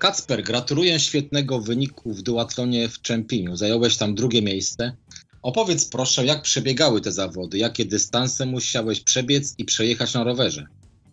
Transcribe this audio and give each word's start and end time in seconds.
Kacper, 0.00 0.42
gratuluję 0.42 1.00
świetnego 1.00 1.60
wyniku 1.60 2.12
w 2.12 2.22
duatlonie 2.22 2.88
w 2.88 3.02
Czempieniu. 3.02 3.56
Zająłeś 3.56 3.96
tam 3.96 4.14
drugie 4.14 4.42
miejsce. 4.42 4.96
Opowiedz 5.42 5.88
proszę, 5.88 6.26
jak 6.26 6.42
przebiegały 6.42 7.00
te 7.00 7.12
zawody, 7.12 7.58
jakie 7.58 7.84
dystanse 7.84 8.46
musiałeś 8.46 9.00
przebiec 9.00 9.54
i 9.58 9.64
przejechać 9.64 10.14
na 10.14 10.24
rowerze. 10.24 10.66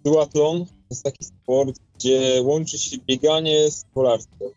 Duatlon 0.05 0.65
to 0.65 0.71
jest 0.89 1.03
taki 1.03 1.25
sport, 1.25 1.75
gdzie 1.95 2.41
łączy 2.43 2.77
się 2.77 2.97
bieganie 3.07 3.71
z 3.71 3.85
kolarstwem. 3.93 4.49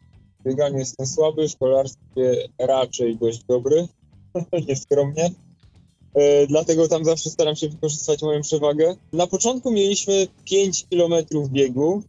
Bieganie 0.46 0.78
jestem 0.78 1.06
słaby, 1.06 1.48
w 1.48 1.56
kolarstwie 1.56 2.48
raczej 2.58 3.16
dość 3.16 3.44
dobry, 3.44 3.88
nieskromnie. 4.68 5.30
E, 6.14 6.46
dlatego 6.46 6.88
tam 6.88 7.04
zawsze 7.04 7.30
staram 7.30 7.56
się 7.56 7.68
wykorzystać 7.68 8.22
moją 8.22 8.42
przewagę. 8.42 8.96
Na 9.12 9.26
początku 9.26 9.70
mieliśmy 9.70 10.26
5 10.44 10.86
km 10.90 11.14
biegu, 11.52 12.02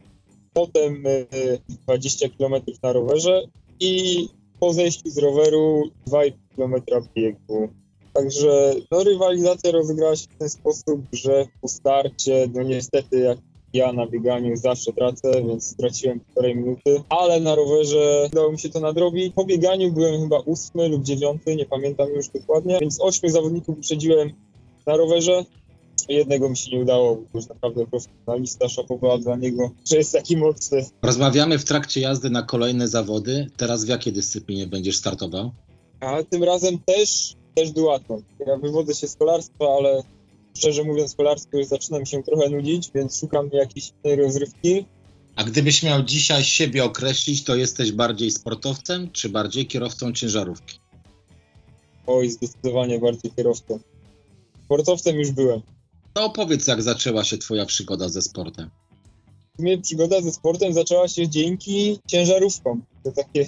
potem 0.54 1.04
e, 1.06 1.26
20 1.68 2.28
km 2.28 2.54
na 2.82 2.92
rowerze 2.92 3.42
i 3.80 4.28
po 4.60 4.72
zejściu 4.72 5.10
z 5.10 5.18
roweru 5.18 5.82
2,5 6.08 6.32
km 6.56 6.74
biegu. 7.14 7.68
Także 8.12 8.74
no, 8.90 9.04
rywalizacja 9.04 9.70
rozegrała 9.70 10.16
się 10.16 10.26
w 10.30 10.38
ten 10.38 10.48
sposób, 10.48 11.00
że 11.12 11.46
po 11.60 11.68
starcie, 11.68 12.48
no 12.54 12.62
niestety 12.62 13.18
jak 13.20 13.38
ja 13.72 13.92
na 13.92 14.06
bieganiu 14.06 14.56
zawsze 14.56 14.92
tracę, 14.92 15.42
więc 15.46 15.66
straciłem 15.66 16.20
półtorej 16.20 16.56
minuty, 16.56 17.02
ale 17.08 17.40
na 17.40 17.54
rowerze 17.54 18.28
udało 18.32 18.52
mi 18.52 18.58
się 18.58 18.68
to 18.68 18.80
nadrobić. 18.80 19.34
Po 19.34 19.44
bieganiu 19.44 19.92
byłem 19.92 20.20
chyba 20.20 20.38
ósmy 20.38 20.88
lub 20.88 21.02
dziewiąty, 21.02 21.56
nie 21.56 21.66
pamiętam 21.66 22.08
już 22.08 22.28
dokładnie, 22.28 22.78
więc 22.80 23.00
ośmiu 23.00 23.28
zawodników 23.28 23.76
wyprzedziłem 23.76 24.32
na 24.86 24.96
rowerze. 24.96 25.44
Jednego 26.08 26.48
mi 26.48 26.56
się 26.56 26.70
nie 26.70 26.82
udało, 26.82 27.16
bo 27.16 27.38
już 27.38 27.48
naprawdę 27.48 27.86
profesjonalista, 27.86 28.68
szapowa 28.68 29.18
dla 29.18 29.36
niego, 29.36 29.70
że 29.90 29.96
jest 29.96 30.12
taki 30.12 30.36
mocny. 30.36 30.86
Rozmawiamy 31.02 31.58
w 31.58 31.64
trakcie 31.64 32.00
jazdy 32.00 32.30
na 32.30 32.42
kolejne 32.42 32.88
zawody. 32.88 33.46
Teraz 33.56 33.84
w 33.84 33.88
jakiej 33.88 34.12
dyscyplinie 34.12 34.66
będziesz 34.66 34.96
startował? 34.96 35.50
A 36.00 36.22
tym 36.22 36.44
razem 36.44 36.78
też, 36.78 37.36
też 37.54 37.70
duatlon. 37.70 38.22
Ja 38.46 38.56
wywodzę 38.56 38.94
się 38.94 39.08
z 39.08 39.16
kolarstwa, 39.16 39.66
ale 39.78 40.02
szczerze 40.56 40.84
mówiąc 40.84 41.14
kolarstwo 41.14 41.58
już 41.58 41.66
zaczyna 41.66 41.98
mi 41.98 42.06
się 42.06 42.22
trochę 42.22 42.50
nudzić, 42.50 42.90
więc 42.94 43.20
szukam 43.20 43.50
jakiejś 43.52 43.92
innej 44.04 44.16
rozrywki. 44.16 44.84
A 45.36 45.44
gdybyś 45.44 45.82
miał 45.82 46.02
dzisiaj 46.02 46.44
siebie 46.44 46.84
określić, 46.84 47.44
to 47.44 47.56
jesteś 47.56 47.92
bardziej 47.92 48.30
sportowcem, 48.30 49.10
czy 49.10 49.28
bardziej 49.28 49.66
kierowcą 49.66 50.12
ciężarówki? 50.12 50.78
Oj, 52.06 52.30
zdecydowanie 52.30 52.98
bardziej 52.98 53.30
kierowcą. 53.30 53.78
Sportowcem 54.64 55.16
już 55.16 55.30
byłem. 55.30 55.60
To 56.14 56.24
opowiedz, 56.24 56.66
jak 56.66 56.82
zaczęła 56.82 57.24
się 57.24 57.38
twoja 57.38 57.66
przygoda 57.66 58.08
ze 58.08 58.22
sportem. 58.22 58.70
Sumie 59.56 59.78
przygoda 59.78 60.20
ze 60.20 60.32
sportem 60.32 60.72
zaczęła 60.72 61.08
się 61.08 61.28
dzięki 61.28 61.98
ciężarówkom. 62.06 62.82
To 63.04 63.12
takie, 63.12 63.46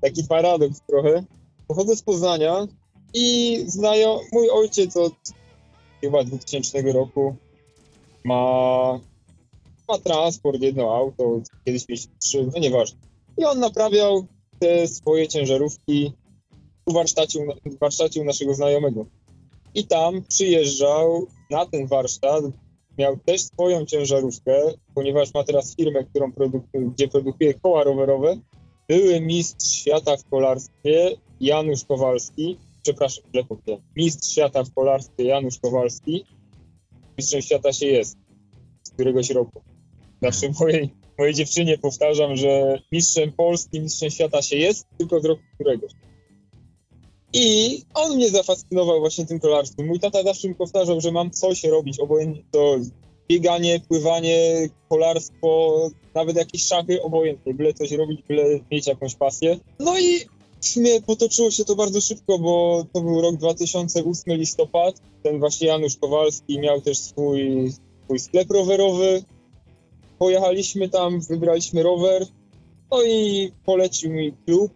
taki 0.00 0.24
paradoks 0.24 0.80
trochę. 0.88 1.24
Pochodzę 1.68 1.96
z 1.96 2.02
Poznania 2.02 2.66
i 3.14 3.58
znają, 3.66 4.20
mój 4.32 4.50
ojciec 4.50 4.96
od 4.96 5.14
chyba 6.00 6.24
2000 6.24 6.82
roku 6.92 7.36
ma, 8.24 9.00
ma 9.88 9.98
transport, 9.98 10.62
jedno 10.62 10.96
auto, 10.96 11.40
kiedyś 11.64 11.88
mieliśmy 11.88 12.12
trzy, 12.18 12.48
no 12.54 12.60
nieważne. 12.60 12.98
I 13.38 13.44
on 13.44 13.58
naprawiał 13.58 14.26
te 14.58 14.88
swoje 14.88 15.28
ciężarówki 15.28 16.12
w 16.86 16.92
warsztacie, 16.92 17.46
w 17.64 17.78
warsztacie 17.78 18.24
naszego 18.24 18.54
znajomego. 18.54 19.06
I 19.76 19.86
tam 19.86 20.22
przyjeżdżał 20.28 21.26
na 21.50 21.66
ten 21.66 21.86
warsztat, 21.86 22.44
miał 22.98 23.16
też 23.16 23.42
swoją 23.42 23.86
ciężarówkę, 23.86 24.72
ponieważ 24.94 25.34
ma 25.34 25.44
teraz 25.44 25.76
firmę, 25.76 26.04
którą 26.04 26.32
produkuje, 26.32 26.84
gdzie 26.84 27.08
produkuje 27.08 27.54
koła 27.54 27.84
rowerowe. 27.84 28.36
Były 28.88 29.20
mistrz 29.20 29.70
świata 29.70 30.16
w 30.16 30.24
kolarstwie 30.30 31.10
Janusz 31.40 31.84
Kowalski, 31.84 32.58
przepraszam, 32.82 33.24
źle 33.32 33.44
powiedziałem, 33.44 33.82
mistrz 33.96 34.32
świata 34.32 34.64
w 34.64 34.74
kolarstwie 34.74 35.24
Janusz 35.24 35.58
Kowalski. 35.58 36.24
Mistrzem 37.18 37.42
świata 37.42 37.72
się 37.72 37.86
jest 37.86 38.16
z 38.82 38.90
któregoś 38.90 39.30
roku. 39.30 39.62
Zawsze 40.22 40.48
mojej, 40.60 40.90
mojej 41.18 41.34
dziewczynie 41.34 41.78
powtarzam, 41.78 42.36
że 42.36 42.78
mistrzem 42.92 43.32
Polski, 43.32 43.80
mistrzem 43.80 44.10
świata 44.10 44.42
się 44.42 44.56
jest, 44.56 44.86
tylko 44.98 45.20
z 45.20 45.24
roku 45.24 45.42
któregoś. 45.54 45.92
I 47.32 47.82
on 47.94 48.16
mnie 48.16 48.30
zafascynował 48.30 49.00
właśnie 49.00 49.26
tym 49.26 49.40
kolarstwem. 49.40 49.86
Mój 49.86 50.00
tata 50.00 50.22
zawsze 50.22 50.48
mi 50.48 50.54
powtarzał, 50.54 51.00
że 51.00 51.12
mam 51.12 51.30
coś 51.30 51.64
robić, 51.64 52.00
obojętnie 52.00 52.42
to 52.50 52.76
bieganie, 53.28 53.80
pływanie, 53.88 54.68
kolarstwo, 54.88 55.90
nawet 56.14 56.36
jakieś 56.36 56.64
szachy, 56.64 57.02
obojętnie, 57.02 57.54
byle 57.54 57.74
coś 57.74 57.92
robić, 57.92 58.22
byle 58.28 58.60
mieć 58.70 58.86
jakąś 58.86 59.14
pasję. 59.14 59.58
No 59.80 59.98
i 59.98 60.20
w 60.60 60.66
sumie 60.66 61.02
potoczyło 61.02 61.50
się 61.50 61.64
to 61.64 61.76
bardzo 61.76 62.00
szybko, 62.00 62.38
bo 62.38 62.84
to 62.92 63.00
był 63.00 63.20
rok 63.20 63.36
2008 63.36 64.36
listopad. 64.36 65.00
Ten 65.22 65.38
właśnie 65.38 65.68
Janusz 65.68 65.96
Kowalski 65.96 66.58
miał 66.58 66.80
też 66.80 66.98
swój, 66.98 67.72
swój 68.04 68.18
sklep 68.18 68.50
rowerowy. 68.50 69.22
Pojechaliśmy 70.18 70.88
tam, 70.88 71.20
wybraliśmy 71.20 71.82
rower, 71.82 72.26
no 72.90 73.02
i 73.02 73.52
polecił 73.64 74.10
mi 74.10 74.32
klub, 74.46 74.72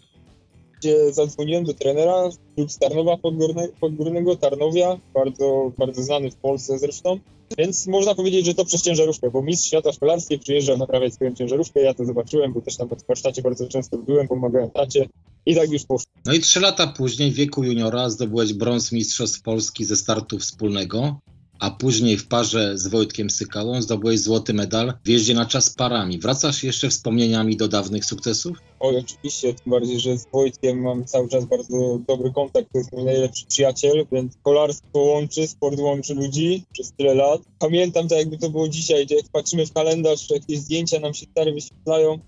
gdzie 0.80 1.12
zadzwoniłem 1.12 1.64
do 1.64 1.74
trenera, 1.74 2.28
klub 2.54 2.72
z 2.72 2.78
Tarnowa 2.78 3.16
Podgórne, 3.16 3.68
Podgórnego, 3.80 4.36
Tarnowia, 4.36 4.98
bardzo, 5.14 5.72
bardzo 5.78 6.02
znany 6.02 6.30
w 6.30 6.36
Polsce 6.36 6.78
zresztą. 6.78 7.18
Więc 7.58 7.86
można 7.86 8.14
powiedzieć, 8.14 8.46
że 8.46 8.54
to 8.54 8.64
przez 8.64 8.82
ciężarówkę, 8.82 9.30
bo 9.30 9.42
mistrz 9.42 9.66
świata 9.66 9.92
w 9.92 9.98
kolarstwie 9.98 10.38
przyjeżdżał 10.38 10.78
naprawiać 10.78 11.14
swoją 11.14 11.34
ciężarówkę, 11.34 11.80
ja 11.80 11.94
to 11.94 12.04
zobaczyłem, 12.04 12.52
bo 12.52 12.60
też 12.60 12.76
tam 12.76 12.88
w 12.88 13.06
warsztacie 13.08 13.42
bardzo 13.42 13.68
często 13.68 13.98
byłem, 13.98 14.28
pomagałem 14.28 14.70
tacie 14.70 15.08
i 15.46 15.54
tak 15.54 15.70
już 15.70 15.84
poszło. 15.84 16.12
No 16.26 16.32
i 16.32 16.40
trzy 16.40 16.60
lata 16.60 16.86
później, 16.86 17.30
w 17.30 17.34
wieku 17.34 17.64
juniora, 17.64 18.10
zdobyłeś 18.10 18.52
brąz 18.52 18.92
Mistrzostw 18.92 19.42
Polski 19.42 19.84
ze 19.84 19.96
startu 19.96 20.38
wspólnego, 20.38 21.20
a 21.60 21.70
później 21.70 22.16
w 22.16 22.28
parze 22.28 22.78
z 22.78 22.86
Wojtkiem 22.86 23.30
Sykałą 23.30 23.82
zdobyłeś 23.82 24.20
złoty 24.20 24.54
medal 24.54 24.92
w 25.04 25.08
jeździe 25.08 25.34
na 25.34 25.46
czas 25.46 25.70
parami. 25.70 26.18
Wracasz 26.18 26.62
jeszcze 26.62 26.88
wspomnieniami 26.88 27.56
do 27.56 27.68
dawnych 27.68 28.04
sukcesów? 28.04 28.58
Oj, 28.80 28.96
oczywiście, 28.96 29.54
tym 29.54 29.70
bardziej, 29.70 30.00
że 30.00 30.18
z 30.18 30.26
Wojtkiem 30.32 30.82
mam 30.82 31.04
cały 31.04 31.28
czas 31.28 31.44
bardzo 31.44 31.98
dobry 32.08 32.32
kontakt, 32.32 32.68
to 32.72 32.78
jest 32.78 32.92
mój 32.92 33.04
najlepszy 33.04 33.46
przyjaciel, 33.46 34.06
więc 34.12 34.32
kolarstwo 34.42 34.98
łączy, 34.98 35.48
sport 35.48 35.78
łączy 35.78 36.14
ludzi 36.14 36.64
przez 36.72 36.92
tyle 36.92 37.14
lat. 37.14 37.40
Pamiętam 37.58 38.08
to 38.08 38.14
jakby 38.14 38.38
to 38.38 38.50
było 38.50 38.68
dzisiaj, 38.68 39.06
jak 39.10 39.28
patrzymy 39.32 39.66
w 39.66 39.72
kalendarz, 39.72 40.26
czy 40.26 40.34
jakieś 40.34 40.58
zdjęcia 40.58 41.00
nam 41.00 41.14
się 41.14 41.26
stare 41.26 41.52
wyświetlają, 41.52 42.18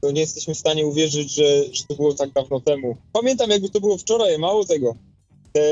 to 0.00 0.10
nie 0.10 0.20
jesteśmy 0.20 0.54
w 0.54 0.58
stanie 0.58 0.86
uwierzyć, 0.86 1.34
że, 1.34 1.64
że 1.72 1.84
to 1.88 1.94
było 1.94 2.14
tak 2.14 2.32
dawno 2.32 2.60
temu. 2.60 2.96
Pamiętam 3.12 3.50
jakby 3.50 3.70
to 3.70 3.80
było 3.80 3.98
wczoraj, 3.98 4.38
mało 4.38 4.64
tego. 4.64 4.94
Te 5.52 5.62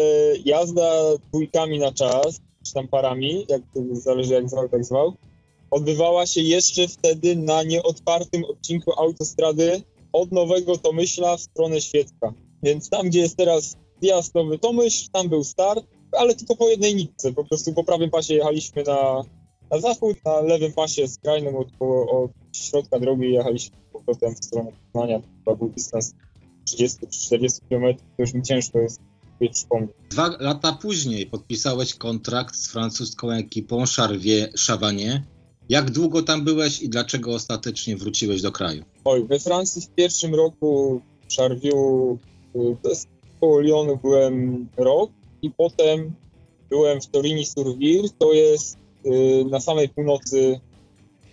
jazda 0.45 0.93
dwójkami 1.29 1.79
na 1.79 1.93
czas, 1.93 2.41
czy 2.63 2.73
tam 2.73 2.89
parami, 2.89 3.47
jak 3.49 3.63
to 3.75 3.81
zależy 3.93 4.35
jak 4.35 4.51
zwał, 4.51 4.69
tak 4.69 4.85
zwał, 4.85 5.15
odbywała 5.71 6.27
się 6.27 6.41
jeszcze 6.41 6.89
wtedy 6.89 7.37
na 7.37 7.63
nieotwartym 7.63 8.45
odcinku 8.45 8.93
autostrady 9.01 9.83
od 10.13 10.33
Nowego 10.33 10.79
Tomyśla 10.79 11.37
w 11.37 11.41
stronę 11.41 11.81
Świecka. 11.81 12.33
Więc 12.63 12.91
tam, 12.91 13.07
gdzie 13.07 13.21
jest 13.21 13.37
teraz 13.37 13.77
zjazd 14.03 14.35
Nowy 14.35 14.59
Tomyśl, 14.59 15.09
tam 15.13 15.29
był 15.29 15.45
start, 15.45 15.87
ale 16.13 16.35
tylko 16.35 16.57
po 16.57 16.69
jednej 16.69 16.95
nitce. 16.95 17.33
Po 17.33 17.45
prostu 17.45 17.73
po 17.73 17.85
prawym 17.85 18.11
pasie 18.11 18.35
jechaliśmy 18.35 18.83
na, 18.83 19.25
na 19.71 19.81
zachód, 19.81 20.17
na 20.25 20.41
lewym 20.41 20.73
pasie 20.73 21.09
skrajnym 21.09 21.57
od, 21.57 21.69
od 22.11 22.31
środka 22.53 22.99
drogi 22.99 23.33
jechaliśmy 23.33 23.77
powrotem 23.93 24.35
w 24.35 24.45
stronę 24.45 24.73
Poznania. 24.73 25.21
To 25.45 25.57
był 25.57 25.69
dystans 25.69 26.15
30 26.65 26.99
czy 26.99 27.19
40 27.21 27.61
km, 27.69 27.97
to 27.97 28.03
już 28.19 28.35
mi 28.35 28.43
ciężko 28.43 28.79
jest 28.79 29.01
Dwa 30.11 30.37
lata 30.41 30.73
później 30.73 31.27
podpisałeś 31.27 31.95
kontrakt 31.95 32.57
z 32.57 32.69
francuską 32.69 33.31
ekipą 33.31 33.85
Charvier 33.97 34.53
Chavanie. 34.67 35.25
Jak 35.69 35.91
długo 35.91 36.23
tam 36.23 36.45
byłeś 36.45 36.83
i 36.83 36.89
dlaczego 36.89 37.35
ostatecznie 37.35 37.97
wróciłeś 37.97 38.43
do 38.43 38.53
kraju? 38.53 38.85
Oj, 39.05 39.25
we 39.25 39.39
Francji 39.39 39.83
w 39.83 39.89
pierwszym 39.89 40.35
roku 40.35 41.01
w 41.29 41.37
Charviu, 41.37 42.19
y, 42.57 43.63
Lyonu 43.63 43.97
byłem 43.97 44.69
rok 44.77 45.11
i 45.43 45.51
potem 45.51 46.13
byłem 46.71 47.01
w 47.01 47.07
Torini-sur-Vire, 47.07 48.09
to 48.19 48.33
jest 48.33 48.77
y, 49.07 49.45
na 49.51 49.61
samej 49.61 49.89
północy, 49.89 50.61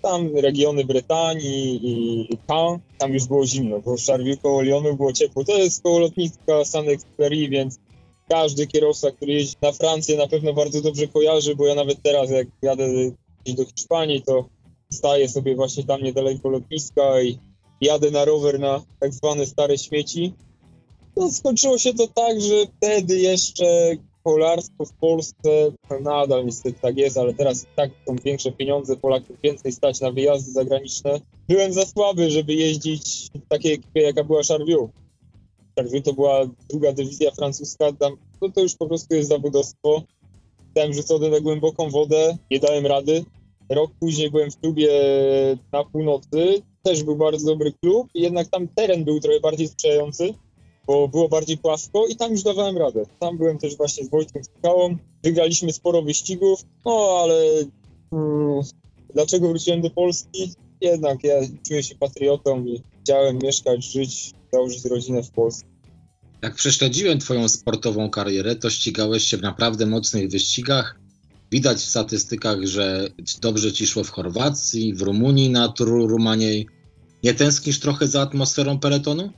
tam 0.02 0.36
regiony 0.36 0.86
Brytanii 0.86 1.80
i 1.84 2.38
Caen, 2.48 2.80
tam 2.98 3.14
już 3.14 3.26
było 3.26 3.46
zimno, 3.46 3.80
bo 3.80 3.98
w 3.98 4.02
Charviu 4.02 4.38
koło 4.38 4.62
Lyonu 4.62 4.96
było 4.96 5.14
ciepło. 5.14 5.44
To 5.44 5.58
jest 5.58 5.84
koło 5.84 6.00
lotniska 6.00 6.66
Saint-Exupéry, 6.66 7.50
więc 7.50 7.80
każdy 8.30 8.68
kierowca, 8.68 9.12
który 9.12 9.34
jeździ 9.34 9.56
na 9.62 9.72
Francję 9.72 10.18
na 10.18 10.28
pewno 10.28 10.54
bardzo 10.54 10.82
dobrze 10.82 11.08
kojarzy, 11.08 11.56
bo 11.56 11.66
ja 11.66 11.76
nawet 11.76 12.02
teraz 12.04 12.30
jak 12.30 12.48
jadę 12.62 12.88
do 13.46 13.66
Hiszpanii, 13.66 14.22
to 14.22 14.46
staję 14.94 15.30
sobie 15.30 15.56
właśnie 15.56 15.84
tam 15.84 16.02
niedaleko 16.02 16.50
lotniska 16.50 17.22
i 17.22 17.40
jadę 17.82 18.12
na 18.12 18.26
rower 18.26 18.60
na 18.60 18.82
tak 19.00 19.14
zwane 19.14 19.46
stare 19.46 19.78
śmieci. 19.78 20.34
No, 21.18 21.32
skończyło 21.32 21.78
się 21.78 21.94
to 21.94 22.08
tak, 22.08 22.42
że 22.42 22.56
wtedy 22.78 23.18
jeszcze 23.18 23.96
kolarstwo 24.24 24.86
w 24.86 24.94
Polsce 24.94 25.72
nadal 26.02 26.46
niestety 26.46 26.80
tak 26.82 26.98
jest, 26.98 27.18
ale 27.18 27.34
teraz 27.34 27.66
tak 27.76 27.92
są 28.08 28.16
większe 28.16 28.52
pieniądze, 28.52 28.98
Polaków 28.98 29.42
więcej 29.44 29.72
stać 29.72 30.02
na 30.02 30.12
wyjazdy 30.12 30.52
zagraniczne. 30.52 31.20
Byłem 31.48 31.74
za 31.74 31.86
słaby, 31.86 32.30
żeby 32.32 32.54
jeździć 32.54 33.30
w 33.46 33.48
takiej 33.48 33.74
ekipie, 33.74 34.02
jaka 34.02 34.24
była 34.24 34.44
Charvieux. 34.44 34.90
Charvieux 35.76 36.06
to 36.06 36.14
była 36.14 36.46
druga 36.70 36.94
dywizja 36.94 37.32
francuska, 37.32 37.94
tam, 37.94 38.18
to, 38.40 38.50
to 38.50 38.62
już 38.62 38.76
po 38.76 38.88
prostu 38.88 39.16
jest 39.16 39.30
zawodowstwo. 39.30 40.04
Zostałem 40.66 40.94
rzucony 40.94 41.30
na 41.30 41.40
głęboką 41.40 41.90
wodę, 41.90 42.38
nie 42.52 42.60
dałem 42.60 42.86
rady. 42.86 43.26
Rok 43.70 43.92
później 44.00 44.32
byłem 44.32 44.52
w 44.52 44.60
klubie 44.60 44.90
na 45.72 45.84
północy, 45.84 46.62
też 46.84 47.04
był 47.04 47.16
bardzo 47.16 47.46
dobry 47.46 47.74
klub, 47.84 48.08
jednak 48.16 48.48
tam 48.48 48.68
teren 48.68 49.04
był 49.04 49.20
trochę 49.20 49.40
bardziej 49.40 49.68
sprzyjający 49.68 50.34
bo 50.90 51.08
było 51.08 51.30
bardziej 51.30 51.58
płasko 51.58 52.08
i 52.08 52.16
tam 52.16 52.32
już 52.32 52.44
dawałem 52.44 52.78
radę. 52.78 53.06
Tam 53.20 53.38
byłem 53.38 53.58
też 53.58 53.78
właśnie 53.78 54.06
z 54.06 54.10
Wojtkiem 54.10 54.44
Skałą, 54.44 54.96
wygraliśmy 55.24 55.74
sporo 55.74 56.02
wyścigów, 56.02 56.66
no 56.86 57.20
ale 57.22 57.44
hmm, 58.10 58.62
dlaczego 59.14 59.48
wróciłem 59.48 59.82
do 59.82 59.90
Polski? 59.90 60.52
Jednak 60.82 61.24
ja 61.24 61.36
czuję 61.68 61.84
się 61.84 61.96
patriotą 61.96 62.66
i 62.66 62.82
chciałem 63.02 63.40
mieszkać, 63.44 63.84
żyć, 63.84 64.34
założyć 64.52 64.86
rodzinę 64.86 65.24
w 65.24 65.32
Polsce. 65.32 65.66
Jak 66.42 66.56
prześledziłem 66.56 67.20
Twoją 67.20 67.50
sportową 67.50 68.10
karierę, 68.10 68.56
to 68.56 68.70
ścigałeś 68.70 69.24
się 69.24 69.38
w 69.38 69.42
naprawdę 69.42 69.86
mocnych 69.86 70.30
wyścigach. 70.30 71.00
Widać 71.52 71.78
w 71.78 71.90
statystykach, 71.90 72.66
że 72.66 73.10
dobrze 73.42 73.74
Ci 73.74 73.88
szło 73.88 74.04
w 74.04 74.10
Chorwacji, 74.10 74.94
w 74.94 75.02
Rumunii 75.02 75.50
na 75.50 75.68
Turu 75.68 76.08
Rumaniej. 76.08 76.68
Nie 77.24 77.34
tęsknisz 77.34 77.80
trochę 77.80 78.08
za 78.08 78.22
atmosferą 78.22 78.80
peletonu? 78.80 79.30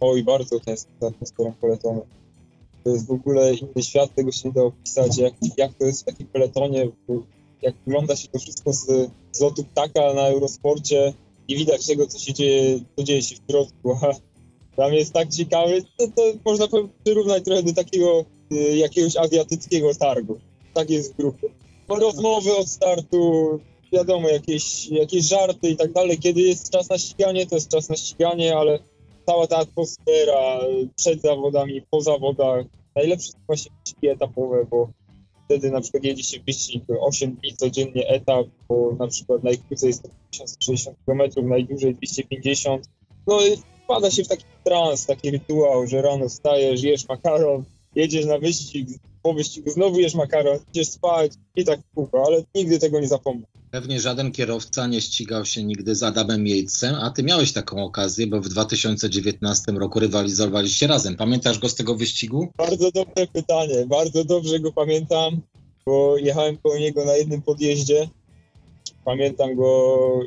Oj, 0.00 0.24
bardzo 0.24 0.60
tęsknię 0.60 0.94
za 1.00 1.06
atmosferą 1.06 1.52
peletonu. 1.60 2.06
To 2.84 2.90
jest 2.90 3.06
w 3.06 3.10
ogóle 3.10 3.54
inny 3.54 3.82
świat, 3.82 4.14
tego 4.14 4.32
się 4.32 4.48
nie 4.48 4.54
da 4.54 4.62
opisać, 4.62 5.18
jak, 5.18 5.34
jak 5.56 5.74
to 5.74 5.84
jest 5.84 6.02
w 6.02 6.04
takim 6.04 6.26
peletonie, 6.26 6.88
jak 7.62 7.74
wygląda 7.86 8.16
się 8.16 8.28
to 8.28 8.38
wszystko 8.38 8.72
z, 8.72 8.86
z 9.32 9.40
lotu 9.40 9.64
ptaka 9.64 10.14
na 10.14 10.28
Eurosporcie 10.28 11.12
i 11.48 11.56
widać 11.56 11.86
tego, 11.86 12.06
co 12.06 12.18
się 12.18 12.34
dzieje, 12.34 12.80
co 12.96 13.04
dzieje 13.04 13.22
się 13.22 13.36
w 13.36 13.50
środku. 13.50 13.98
A 14.76 14.88
mnie 14.88 14.98
jest 14.98 15.12
tak 15.12 15.28
ciekawy, 15.28 15.82
to, 15.96 16.06
to 16.08 16.22
można 16.44 16.66
przyrównać 17.04 17.44
trochę 17.44 17.62
do 17.62 17.72
takiego 17.72 18.24
y, 18.52 18.76
jakiegoś 18.76 19.16
azjatyckiego 19.16 19.94
targu. 19.94 20.38
Tak 20.74 20.90
jest 20.90 21.12
w 21.12 21.16
grupie. 21.16 21.48
Rozmowy 21.88 22.56
od 22.56 22.68
startu, 22.68 23.60
wiadomo, 23.92 24.28
jakieś, 24.28 24.88
jakieś 24.88 25.24
żarty 25.24 25.70
i 25.70 25.76
tak 25.76 25.92
dalej. 25.92 26.18
Kiedy 26.18 26.40
jest 26.40 26.70
czas 26.70 26.88
na 26.88 26.98
ściganie, 26.98 27.46
to 27.46 27.54
jest 27.54 27.70
czas 27.70 27.88
na 27.88 27.96
ściganie, 27.96 28.56
ale 28.56 28.78
cała 29.26 29.46
ta 29.46 29.56
atmosfera 29.56 30.60
przed 30.96 31.22
zawodami, 31.22 31.82
po 31.90 32.00
zawodach. 32.00 32.64
Najlepsze 32.96 33.32
są 33.32 33.38
właśnie 33.46 34.12
etapowe, 34.12 34.66
bo 34.70 34.88
wtedy 35.46 35.70
na 35.70 35.80
przykład 35.80 36.04
jedzie 36.04 36.22
się 36.22 36.40
wyścig 36.46 36.84
8 37.00 37.34
dni 37.34 37.56
codziennie 37.56 38.08
etap, 38.08 38.46
bo 38.68 38.96
na 38.98 39.06
przykład 39.06 39.44
najkrócej 39.44 39.86
jest 39.86 40.02
1060 40.30 40.96
km, 41.06 41.48
najdłużej 41.48 41.94
250. 41.94 42.88
No 43.26 43.46
i 43.46 43.56
wpada 43.84 44.10
się 44.10 44.24
w 44.24 44.28
taki 44.28 44.44
trans, 44.64 45.06
taki 45.06 45.30
rytuał, 45.30 45.86
że 45.86 46.02
rano 46.02 46.28
wstajesz, 46.28 46.82
jesz 46.82 47.08
makaron, 47.08 47.64
jedziesz 47.94 48.26
na 48.26 48.38
wyścig, 48.38 48.88
po 49.22 49.34
wyścigu 49.34 49.70
znowu 49.70 50.00
jesz 50.00 50.14
makaron, 50.14 50.58
idziesz 50.70 50.88
spać 50.88 51.32
i 51.56 51.64
tak 51.64 51.80
kółko, 51.94 52.24
ale 52.26 52.42
nigdy 52.54 52.78
tego 52.78 53.00
nie 53.00 53.08
zapomnę. 53.08 53.46
Pewnie 53.76 54.00
żaden 54.00 54.32
kierowca 54.32 54.86
nie 54.86 55.00
ścigał 55.00 55.44
się 55.44 55.62
nigdy 55.62 55.94
z 55.94 56.02
Adamem 56.02 56.46
Jejcem, 56.46 56.94
a 56.94 57.10
ty 57.10 57.22
miałeś 57.22 57.52
taką 57.52 57.84
okazję, 57.84 58.26
bo 58.26 58.40
w 58.40 58.48
2019 58.48 59.72
roku 59.72 60.00
rywalizowaliście 60.00 60.86
razem. 60.86 61.16
Pamiętasz 61.16 61.58
go 61.58 61.68
z 61.68 61.74
tego 61.74 61.94
wyścigu? 61.94 62.48
Bardzo 62.58 62.92
dobre 62.92 63.26
pytanie, 63.26 63.86
bardzo 63.86 64.24
dobrze 64.24 64.60
go 64.60 64.72
pamiętam, 64.72 65.40
bo 65.86 66.16
jechałem 66.16 66.56
po 66.56 66.78
niego 66.78 67.04
na 67.04 67.16
jednym 67.16 67.42
podjeździe. 67.42 68.08
Pamiętam 69.04 69.56
go, 69.56 70.20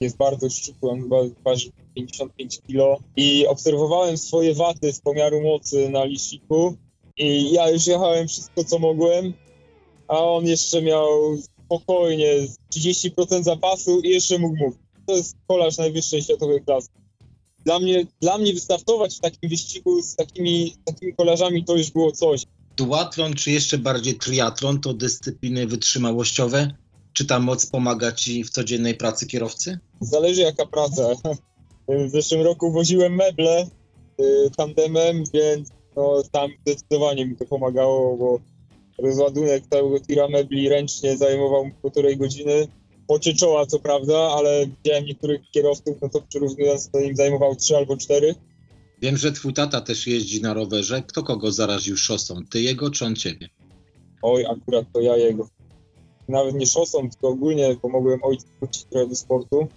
jest 0.00 0.16
bardzo 0.16 0.50
szczupły, 0.50 0.90
on 0.90 1.02
chyba 1.02 1.16
waży 1.44 1.70
55 1.94 2.60
kg 2.66 3.02
i 3.16 3.46
obserwowałem 3.46 4.18
swoje 4.18 4.54
waty 4.54 4.92
z 4.92 5.00
pomiaru 5.00 5.42
mocy 5.42 5.88
na 5.88 6.04
liczniku 6.04 6.76
i 7.16 7.52
ja 7.52 7.70
już 7.70 7.86
jechałem 7.86 8.28
wszystko, 8.28 8.64
co 8.64 8.78
mogłem, 8.78 9.32
a 10.08 10.18
on 10.18 10.46
jeszcze 10.46 10.82
miał 10.82 11.36
spokojnie 11.66 12.46
30% 12.74 13.42
zapasu 13.42 14.00
i 14.00 14.08
jeszcze 14.08 14.38
mógł 14.38 14.56
mówić. 14.56 14.78
To 15.06 15.16
jest 15.16 15.36
kolarz 15.48 15.78
najwyższej 15.78 16.22
światowej 16.22 16.62
klasy. 16.64 16.88
Dla 17.64 17.78
mnie, 17.78 18.06
dla 18.20 18.38
mnie 18.38 18.52
wystartować 18.52 19.16
w 19.16 19.20
takim 19.20 19.50
wyścigu 19.50 20.02
z 20.02 20.16
takimi, 20.16 20.76
takimi 20.84 21.14
kolarzami 21.14 21.64
to 21.64 21.76
już 21.76 21.90
było 21.90 22.12
coś. 22.12 22.42
Duatlon 22.76 23.34
czy 23.34 23.50
jeszcze 23.50 23.78
bardziej 23.78 24.14
triatlon 24.18 24.80
to 24.80 24.94
dyscypliny 24.94 25.66
wytrzymałościowe? 25.66 26.70
Czy 27.12 27.24
ta 27.24 27.38
moc 27.38 27.66
pomaga 27.66 28.12
ci 28.12 28.44
w 28.44 28.50
codziennej 28.50 28.94
pracy 28.94 29.26
kierowcy? 29.26 29.78
Zależy 30.00 30.40
jaka 30.40 30.66
praca. 30.66 31.02
W 31.88 32.10
zeszłym 32.10 32.42
roku 32.42 32.72
woziłem 32.72 33.14
meble 33.14 33.66
y, 34.20 34.50
tandemem, 34.56 35.24
więc 35.34 35.68
no, 35.96 36.22
tam 36.32 36.50
zdecydowanie 36.66 37.26
mi 37.26 37.36
to 37.36 37.44
pomagało, 37.44 38.16
bo 38.16 38.40
rozładunek 38.98 39.66
całego 39.70 40.00
tira 40.00 40.28
mebli 40.28 40.68
ręcznie 40.68 41.16
zajmował 41.16 41.70
półtorej 41.82 42.16
godziny. 42.16 42.68
Pocie 43.06 43.34
czoła 43.34 43.66
co 43.66 43.78
prawda, 43.78 44.18
ale 44.18 44.66
widziałem 44.66 45.04
niektórych 45.04 45.40
kierowców, 45.50 45.96
no 46.02 46.08
to 46.08 46.22
przyrównując 46.28 46.90
to 46.90 47.00
im 47.00 47.16
zajmował 47.16 47.56
trzy 47.56 47.76
albo 47.76 47.96
cztery. 47.96 48.34
Wiem, 49.02 49.16
że 49.16 49.32
twój 49.32 49.52
tata 49.52 49.80
też 49.80 50.06
jeździ 50.06 50.42
na 50.42 50.54
rowerze. 50.54 51.02
Kto 51.02 51.22
kogo 51.22 51.52
zaraził 51.52 51.96
szosą? 51.96 52.34
Ty 52.50 52.60
jego 52.60 52.90
czy 52.90 53.04
on 53.04 53.16
ciebie? 53.16 53.48
Oj, 54.22 54.46
akurat 54.46 54.86
to 54.92 55.00
ja 55.00 55.16
jego. 55.16 55.48
Nawet 56.28 56.54
nie 56.54 56.66
szosą, 56.66 57.10
tylko 57.10 57.28
ogólnie 57.28 57.76
pomogłem 57.82 58.24
ojcu 58.24 58.46
wrócić 58.60 58.84
trochę 58.84 59.06
do 59.06 59.16
sportu. 59.16 59.68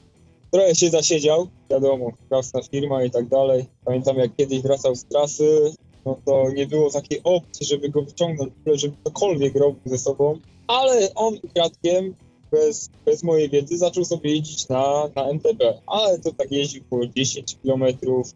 Trochę 0.52 0.76
się 0.76 0.90
zasiedział, 0.90 1.48
wiadomo, 1.70 2.12
własna 2.30 2.62
firma 2.62 3.04
i 3.04 3.12
tak 3.12 3.28
dalej. 3.28 3.66
Pamiętam 3.86 4.18
jak 4.18 4.36
kiedyś 4.36 4.62
wracał 4.62 4.96
z 4.96 5.06
trasy, 5.06 5.74
no 6.06 6.20
to 6.26 6.52
nie 6.52 6.68
było 6.68 6.92
takiej 6.92 7.22
opcji, 7.24 7.66
żeby 7.66 7.90
go 7.90 8.02
wyciągnąć, 8.02 8.54
żeby 8.74 8.96
cokolwiek 9.04 9.56
robił 9.56 9.82
ze 9.86 9.98
sobą, 9.98 10.40
ale 10.68 11.14
on 11.16 11.40
ukradkiem, 11.44 12.16
bez, 12.52 12.90
bez 13.06 13.24
mojej 13.24 13.50
wiedzy, 13.50 13.78
zaczął 13.78 14.06
sobie 14.06 14.32
jeździć 14.32 14.70
na, 14.70 15.10
na 15.16 15.24
MTB, 15.30 15.62
ale 15.88 16.20
to 16.20 16.34
tak 16.34 16.52
jeździł 16.52 16.84
po 16.90 17.08
10 17.08 17.58
kilometrów 17.62 18.34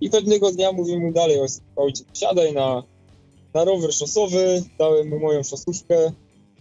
i 0.00 0.10
pewnego 0.10 0.52
dnia 0.52 0.72
mówię 0.72 0.98
mu 0.98 1.12
dalej, 1.12 1.38
ojciec, 1.76 2.06
siadaj 2.14 2.52
na, 2.52 2.82
na 3.54 3.64
rower 3.64 3.92
szosowy, 3.92 4.62
dałem 4.78 5.08
mu 5.08 5.20
moją 5.20 5.42
szosówkę, 5.42 6.12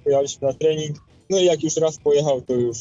pojechaliśmy 0.03 0.48
na 0.48 0.53
trening, 0.53 0.98
no 1.29 1.39
i 1.39 1.45
jak 1.45 1.63
już 1.63 1.77
raz 1.77 1.98
pojechał, 1.98 2.41
to 2.41 2.53
już 2.53 2.77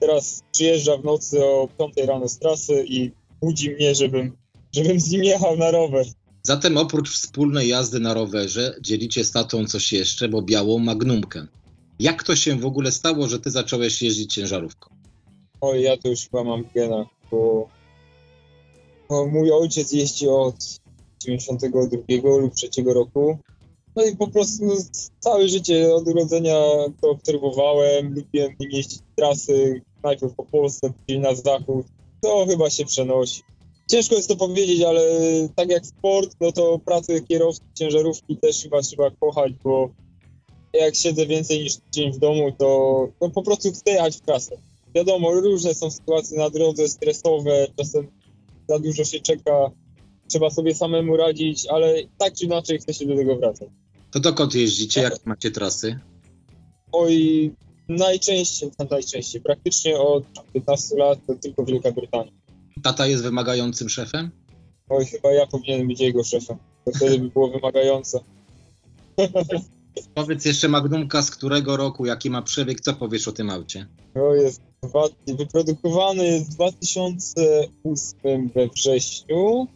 teraz 0.00 0.42
przyjeżdża 0.52 0.96
w 0.96 1.04
nocy 1.04 1.44
o 1.44 1.68
5 1.78 2.08
rano 2.08 2.28
z 2.28 2.38
trasy 2.38 2.84
i 2.88 3.10
budzi 3.42 3.70
mnie, 3.70 3.94
żebym, 3.94 4.36
żebym 4.72 5.00
z 5.00 5.10
nim 5.10 5.24
jechał 5.24 5.56
na 5.56 5.70
rower. 5.70 6.06
Zatem 6.42 6.76
oprócz 6.76 7.10
wspólnej 7.10 7.68
jazdy 7.68 8.00
na 8.00 8.14
rowerze 8.14 8.76
dzielicie 8.80 9.24
z 9.24 9.32
tatą 9.32 9.66
coś 9.66 9.92
jeszcze, 9.92 10.28
bo 10.28 10.42
białą 10.42 10.78
magnumkę. 10.78 11.46
Jak 11.98 12.22
to 12.22 12.36
się 12.36 12.56
w 12.56 12.66
ogóle 12.66 12.92
stało, 12.92 13.28
że 13.28 13.38
ty 13.38 13.50
zacząłeś 13.50 14.02
jeździć 14.02 14.34
ciężarówką? 14.34 14.90
Oj, 15.60 15.82
ja 15.82 15.96
to 15.96 16.08
już 16.08 16.20
chyba 16.20 16.44
mam 16.44 16.64
gena, 16.74 17.06
bo, 17.30 17.68
mój 19.32 19.52
ojciec 19.52 19.92
jeździ 19.92 20.28
od 20.28 20.56
92 21.22 22.36
lub 22.36 22.54
3 22.54 22.68
roku. 22.86 23.38
No 23.96 24.04
i 24.04 24.16
po 24.16 24.28
prostu 24.28 24.66
no, 24.66 24.74
całe 25.20 25.48
życie 25.48 25.94
od 25.94 26.08
urodzenia 26.08 26.54
to 27.00 27.10
obserwowałem, 27.10 28.14
lubiłem 28.14 28.52
jeździć 28.60 28.98
trasy, 29.16 29.82
najpierw 30.02 30.34
po 30.34 30.44
Polsce, 30.44 30.92
później 30.92 31.20
na 31.20 31.34
zachód. 31.34 31.86
To 32.20 32.46
chyba 32.46 32.70
się 32.70 32.84
przenosi. 32.84 33.42
Ciężko 33.90 34.14
jest 34.14 34.28
to 34.28 34.36
powiedzieć, 34.36 34.82
ale 34.82 35.02
tak 35.56 35.70
jak 35.70 35.86
sport, 35.86 36.36
no 36.40 36.52
to 36.52 36.78
pracę 36.78 37.20
kierowcy 37.20 37.62
ciężarówki 37.74 38.36
też 38.36 38.62
chyba 38.62 38.82
trzeba 38.82 39.10
kochać, 39.10 39.52
bo 39.64 39.90
jak 40.72 40.96
siedzę 40.96 41.26
więcej 41.26 41.60
niż 41.60 41.72
dzień 41.92 42.12
w 42.12 42.18
domu, 42.18 42.52
to 42.58 43.08
no 43.20 43.30
po 43.30 43.42
prostu 43.42 43.72
chcę 43.72 43.90
jechać 43.90 44.16
w 44.16 44.20
trasę. 44.20 44.56
Wiadomo, 44.94 45.34
różne 45.34 45.74
są 45.74 45.90
sytuacje 45.90 46.38
na 46.38 46.50
drodze, 46.50 46.88
stresowe, 46.88 47.66
czasem 47.76 48.06
za 48.68 48.78
dużo 48.78 49.04
się 49.04 49.20
czeka, 49.20 49.70
trzeba 50.28 50.50
sobie 50.50 50.74
samemu 50.74 51.16
radzić, 51.16 51.66
ale 51.66 51.94
tak 52.18 52.34
czy 52.34 52.44
inaczej 52.44 52.78
chcę 52.78 52.94
się 52.94 53.06
do 53.06 53.16
tego 53.16 53.36
wracać. 53.36 53.68
To 54.10 54.20
dokąd 54.20 54.54
jeździcie? 54.54 55.00
Jak 55.00 55.26
macie 55.26 55.50
trasy? 55.50 55.98
Oj, 56.92 57.50
najczęściej, 57.88 58.70
najczęściej, 58.90 59.40
praktycznie 59.40 59.98
od 59.98 60.24
15 60.52 60.96
lat 60.96 61.18
to 61.26 61.34
tylko 61.34 61.64
Wielka 61.64 61.92
Brytania. 61.92 62.39
Tata 62.82 63.06
jest 63.06 63.22
wymagającym 63.22 63.88
szefem? 63.88 64.30
Oj, 64.88 65.06
chyba 65.06 65.32
ja 65.32 65.46
powinienem 65.46 65.88
być 65.88 66.00
jego 66.00 66.24
szefem. 66.24 66.56
To 66.84 66.90
wtedy 66.92 67.18
by 67.18 67.28
było 67.28 67.50
wymagające. 67.50 68.20
Powiedz 70.14 70.44
jeszcze 70.44 70.68
Magnumka, 70.68 71.22
z 71.22 71.30
którego 71.30 71.76
roku, 71.76 72.06
jaki 72.06 72.30
ma 72.30 72.42
przebieg, 72.42 72.80
co 72.80 72.94
powiesz 72.94 73.28
o 73.28 73.32
tym 73.32 73.50
aucie? 73.50 73.86
To 74.14 74.34
jest 74.34 74.62
dwa, 74.82 75.08
wyprodukowany 75.26 76.24
jest 76.26 76.50
w 76.50 76.54
2008 76.54 78.48
we 78.48 78.68
wrześniu, 78.68 79.66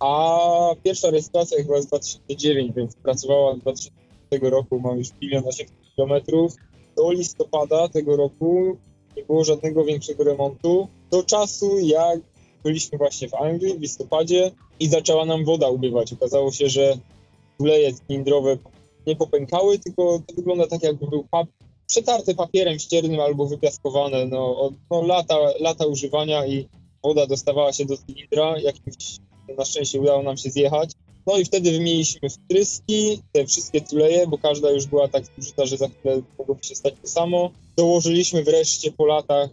A 0.00 0.38
pierwsza 0.84 1.10
rejestracja 1.10 1.58
chyba 1.58 1.80
z 1.80 1.86
2009, 1.86 2.72
więc 2.76 2.96
pracowała 2.96 3.50
od 3.50 3.58
2000 3.58 4.50
roku, 4.50 4.80
mam 4.80 4.98
już 4.98 5.08
milion 5.20 5.44
800 5.46 5.76
kilometrów. 5.96 6.56
Do 6.96 7.12
listopada 7.12 7.88
tego 7.88 8.16
roku 8.16 8.76
nie 9.16 9.24
było 9.24 9.44
żadnego 9.44 9.84
większego 9.84 10.24
remontu. 10.24 10.88
Do 11.12 11.22
czasu, 11.22 11.78
jak 11.78 12.20
byliśmy 12.64 12.98
właśnie 12.98 13.28
w 13.28 13.34
Anglii 13.34 13.78
w 13.78 13.80
listopadzie 13.80 14.50
i 14.80 14.88
zaczęła 14.88 15.24
nam 15.24 15.44
woda 15.44 15.68
ubywać. 15.68 16.12
Okazało 16.12 16.52
się, 16.52 16.68
że 16.68 16.98
tuleje 17.58 17.92
cylindrowe 17.92 18.58
nie 19.06 19.16
popękały, 19.16 19.78
tylko 19.78 20.22
to 20.26 20.34
wygląda 20.34 20.66
tak, 20.66 20.82
jakby 20.82 21.06
był 21.06 21.24
pap 21.30 21.48
przetarte 21.86 22.34
papierem 22.34 22.78
ściernym 22.78 23.20
albo 23.20 23.46
wypiaskowane. 23.46 24.26
No, 24.26 24.60
od, 24.60 24.74
no 24.90 25.02
lata, 25.02 25.36
lata 25.60 25.86
używania 25.86 26.46
i 26.46 26.68
woda 27.02 27.26
dostawała 27.26 27.72
się 27.72 27.84
do 27.84 27.96
cylindra. 27.96 28.58
Jakimś 28.58 29.18
na 29.58 29.64
szczęście 29.64 30.00
udało 30.00 30.22
nam 30.22 30.36
się 30.36 30.50
zjechać. 30.50 30.90
No 31.26 31.38
i 31.38 31.44
wtedy 31.44 31.70
wymieniliśmy 31.70 32.30
wtryski, 32.30 33.22
te 33.32 33.46
wszystkie 33.46 33.80
tuleje, 33.80 34.26
bo 34.26 34.38
każda 34.38 34.70
już 34.70 34.86
była 34.86 35.08
tak 35.08 35.24
zużyta, 35.38 35.66
że 35.66 35.76
za 35.76 35.88
chwilę 35.88 36.22
mogłoby 36.38 36.64
się 36.64 36.74
stać 36.74 36.94
to 37.02 37.08
samo. 37.08 37.50
Dołożyliśmy 37.76 38.44
wreszcie 38.44 38.92
po 38.92 39.06
latach 39.06 39.50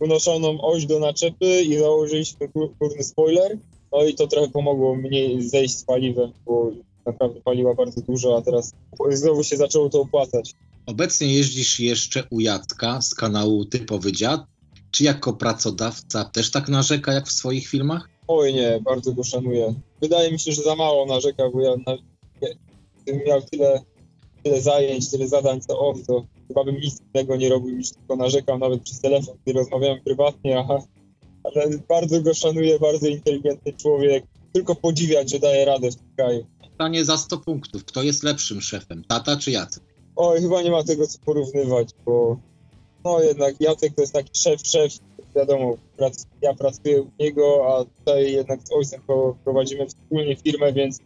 unoszoną 0.00 0.60
oś 0.60 0.86
do 0.86 0.98
naczepy 0.98 1.62
i 1.62 1.78
założyliśmy 1.78 2.48
górny 2.80 3.02
spoiler. 3.02 3.58
No 3.92 4.04
i 4.04 4.14
to 4.14 4.26
trochę 4.26 4.48
pomogło 4.48 4.94
mniej 4.96 5.42
zejść 5.42 5.78
z 5.78 5.84
paliwem, 5.84 6.32
bo 6.46 6.70
naprawdę 7.06 7.40
paliła 7.40 7.74
bardzo 7.74 8.00
dużo, 8.00 8.36
a 8.36 8.42
teraz 8.42 8.74
znowu 9.10 9.44
się 9.44 9.56
zaczęło 9.56 9.88
to 9.88 10.00
opłacać. 10.00 10.54
Obecnie 10.86 11.34
jeździsz 11.34 11.80
jeszcze 11.80 12.24
u 12.30 12.40
Jacka 12.40 13.02
z 13.02 13.14
kanału 13.14 13.64
Typowy 13.64 14.12
Dziad. 14.12 14.40
Czy 14.90 15.04
jako 15.04 15.32
pracodawca 15.32 16.24
też 16.24 16.50
tak 16.50 16.68
narzeka 16.68 17.12
jak 17.12 17.28
w 17.28 17.32
swoich 17.32 17.68
filmach? 17.68 18.08
Oj 18.28 18.54
nie, 18.54 18.80
bardzo 18.84 19.12
go 19.12 19.24
szanuję. 19.24 19.74
Wydaje 20.00 20.32
mi 20.32 20.38
się, 20.38 20.52
że 20.52 20.62
za 20.62 20.76
mało 20.76 21.06
narzeka, 21.06 21.50
bo 21.50 21.60
ja 21.60 21.70
na, 21.86 21.96
gdybym 23.02 23.26
miał 23.26 23.42
tyle, 23.42 23.80
tyle 24.42 24.60
zajęć, 24.60 25.10
tyle 25.10 25.28
zadań 25.28 25.60
co 25.60 25.78
on, 25.78 26.04
to 26.04 26.26
chyba 26.48 26.64
bym 26.64 26.76
nic 26.76 27.00
innego 27.00 27.36
nie 27.36 27.48
robił 27.48 27.76
niż 27.76 27.90
tylko 27.90 28.16
narzekał 28.16 28.58
nawet 28.58 28.82
przez 28.82 29.00
telefon, 29.00 29.36
gdy 29.42 29.52
rozmawiałem 29.52 30.00
prywatnie, 30.04 30.58
aha. 30.58 30.82
Ale 31.44 31.78
bardzo 31.88 32.22
go 32.22 32.34
szanuję, 32.34 32.78
bardzo 32.78 33.06
inteligentny 33.06 33.72
człowiek. 33.72 34.24
Tylko 34.52 34.74
podziwiać, 34.74 35.30
że 35.30 35.38
daje 35.38 35.64
radę 35.64 35.90
w 35.90 35.96
tym 35.96 36.06
kraju. 36.16 36.46
Pytanie 36.70 37.04
za 37.04 37.16
100 37.16 37.38
punktów. 37.38 37.84
Kto 37.84 38.02
jest 38.02 38.22
lepszym 38.22 38.60
szefem? 38.60 39.04
Tata 39.08 39.36
czy 39.36 39.50
Jacek? 39.50 39.82
Oj, 40.16 40.40
chyba 40.40 40.62
nie 40.62 40.70
ma 40.70 40.84
tego 40.84 41.06
co 41.06 41.18
porównywać, 41.18 41.88
bo 42.06 42.36
no 43.04 43.20
jednak 43.20 43.60
Jacek 43.60 43.94
to 43.94 44.00
jest 44.00 44.12
taki 44.12 44.30
szef, 44.34 44.60
szef, 44.66 44.92
wiadomo, 45.36 45.76
prac, 45.96 46.26
ja 46.42 46.54
pracuję 46.54 47.02
u 47.02 47.10
niego, 47.18 47.66
a 47.68 47.84
tutaj 47.84 48.32
jednak 48.32 48.60
z 48.68 48.72
ojcem 48.72 49.00
prowadzimy 49.44 49.86
wspólnie 49.86 50.36
firmę, 50.36 50.72
więc 50.72 50.98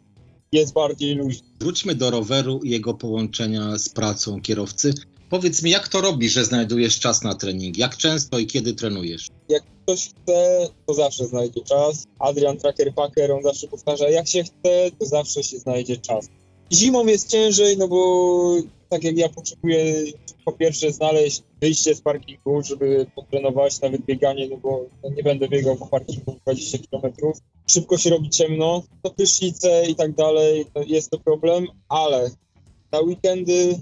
jest 0.54 0.73
bardziej 0.73 1.14
luźny. 1.14 1.49
Wróćmy 1.61 1.94
do 1.94 2.11
roweru 2.11 2.61
i 2.62 2.70
jego 2.70 2.94
połączenia 2.94 3.78
z 3.78 3.88
pracą 3.88 4.40
kierowcy. 4.40 4.94
Powiedz 5.30 5.62
mi, 5.62 5.70
jak 5.70 5.88
to 5.88 6.00
robisz, 6.00 6.32
że 6.32 6.44
znajdujesz 6.44 6.99
czas 6.99 7.23
na 7.23 7.34
trening? 7.34 7.78
Jak 7.78 7.96
często 7.96 8.38
i 8.38 8.46
kiedy 8.46 8.75
trenujesz? 8.75 9.28
Jak 9.49 9.62
ktoś 9.82 10.08
chce, 10.08 10.68
to 10.87 10.94
zawsze 10.94 11.26
znajdzie 11.26 11.61
czas. 11.61 12.04
Adrian 12.18 12.56
Tracker 12.56 12.94
Packer, 12.94 13.32
on 13.32 13.42
zawsze 13.42 13.68
powtarza, 13.68 14.08
jak 14.11 14.28
się 14.28 14.44
chce, 14.44 14.90
to 14.99 15.06
zawsze 15.06 15.42
się 15.42 15.58
znajdzie 15.58 15.96
czas. 15.96 16.28
Zimą 16.73 17.06
jest 17.06 17.30
ciężej, 17.30 17.78
no 17.78 17.88
bo 17.88 18.56
tak 18.88 19.04
jak 19.04 19.16
ja 19.16 19.28
potrzebuję 19.28 20.04
po 20.44 20.52
pierwsze 20.52 20.92
znaleźć 20.92 21.42
wyjście 21.61 21.94
z 21.94 22.00
parkingu, 22.00 22.62
żeby 22.62 23.06
potrenować 23.14 23.80
nawet 23.80 24.02
bieganie, 24.04 24.49
no 24.49 24.56
bo 24.56 24.87
nie 25.16 25.23
będę 25.23 25.49
biegał 25.49 25.76
po 25.76 25.87
parkingu 25.87 26.37
20 26.42 26.78
km. 26.90 27.12
Szybko 27.66 27.99
się 27.99 28.11
robi 28.11 28.30
ciemno, 28.30 28.83
to 29.02 29.11
prysznice 29.11 29.87
i 29.87 29.94
tak 29.94 30.12
dalej, 30.12 30.66
jest 30.87 31.11
to 31.11 31.18
problem, 31.18 31.66
ale 31.88 32.30
na 32.92 33.00
weekendy, 33.00 33.78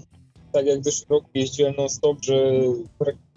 tak 0.51 0.65
jak 0.65 0.81
w 0.81 0.83
zeszłym 0.83 1.09
roku 1.09 1.29
jeździłem 1.33 1.73
non-stop, 1.77 2.17
że 2.25 2.51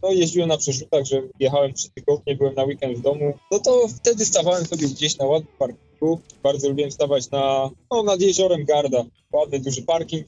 no 0.03 0.13
jeździłem 0.13 0.49
na 0.49 0.57
przerzutach, 0.57 1.05
że 1.05 1.23
jechałem 1.41 1.73
trzy 1.73 1.91
tygodnie, 1.95 2.37
byłem 2.37 2.55
na 2.55 2.65
weekend 2.65 2.99
w 2.99 3.03
domu, 3.03 3.35
no 3.53 3.59
to 3.59 3.89
wtedy 3.89 4.25
stawałem 4.25 4.67
sobie 4.67 4.89
gdzieś 4.89 5.19
na 5.19 5.27
ładnym 5.27 5.53
parkingu. 5.59 6.21
Bardzo 6.43 6.69
lubiłem 6.69 6.91
stawać 6.91 7.31
na, 7.31 7.71
no, 7.91 8.03
nad 8.03 8.21
jeziorem 8.21 8.65
Garda. 8.65 9.05
Ładny, 9.33 9.61
duży 9.61 9.83
parking 9.83 10.27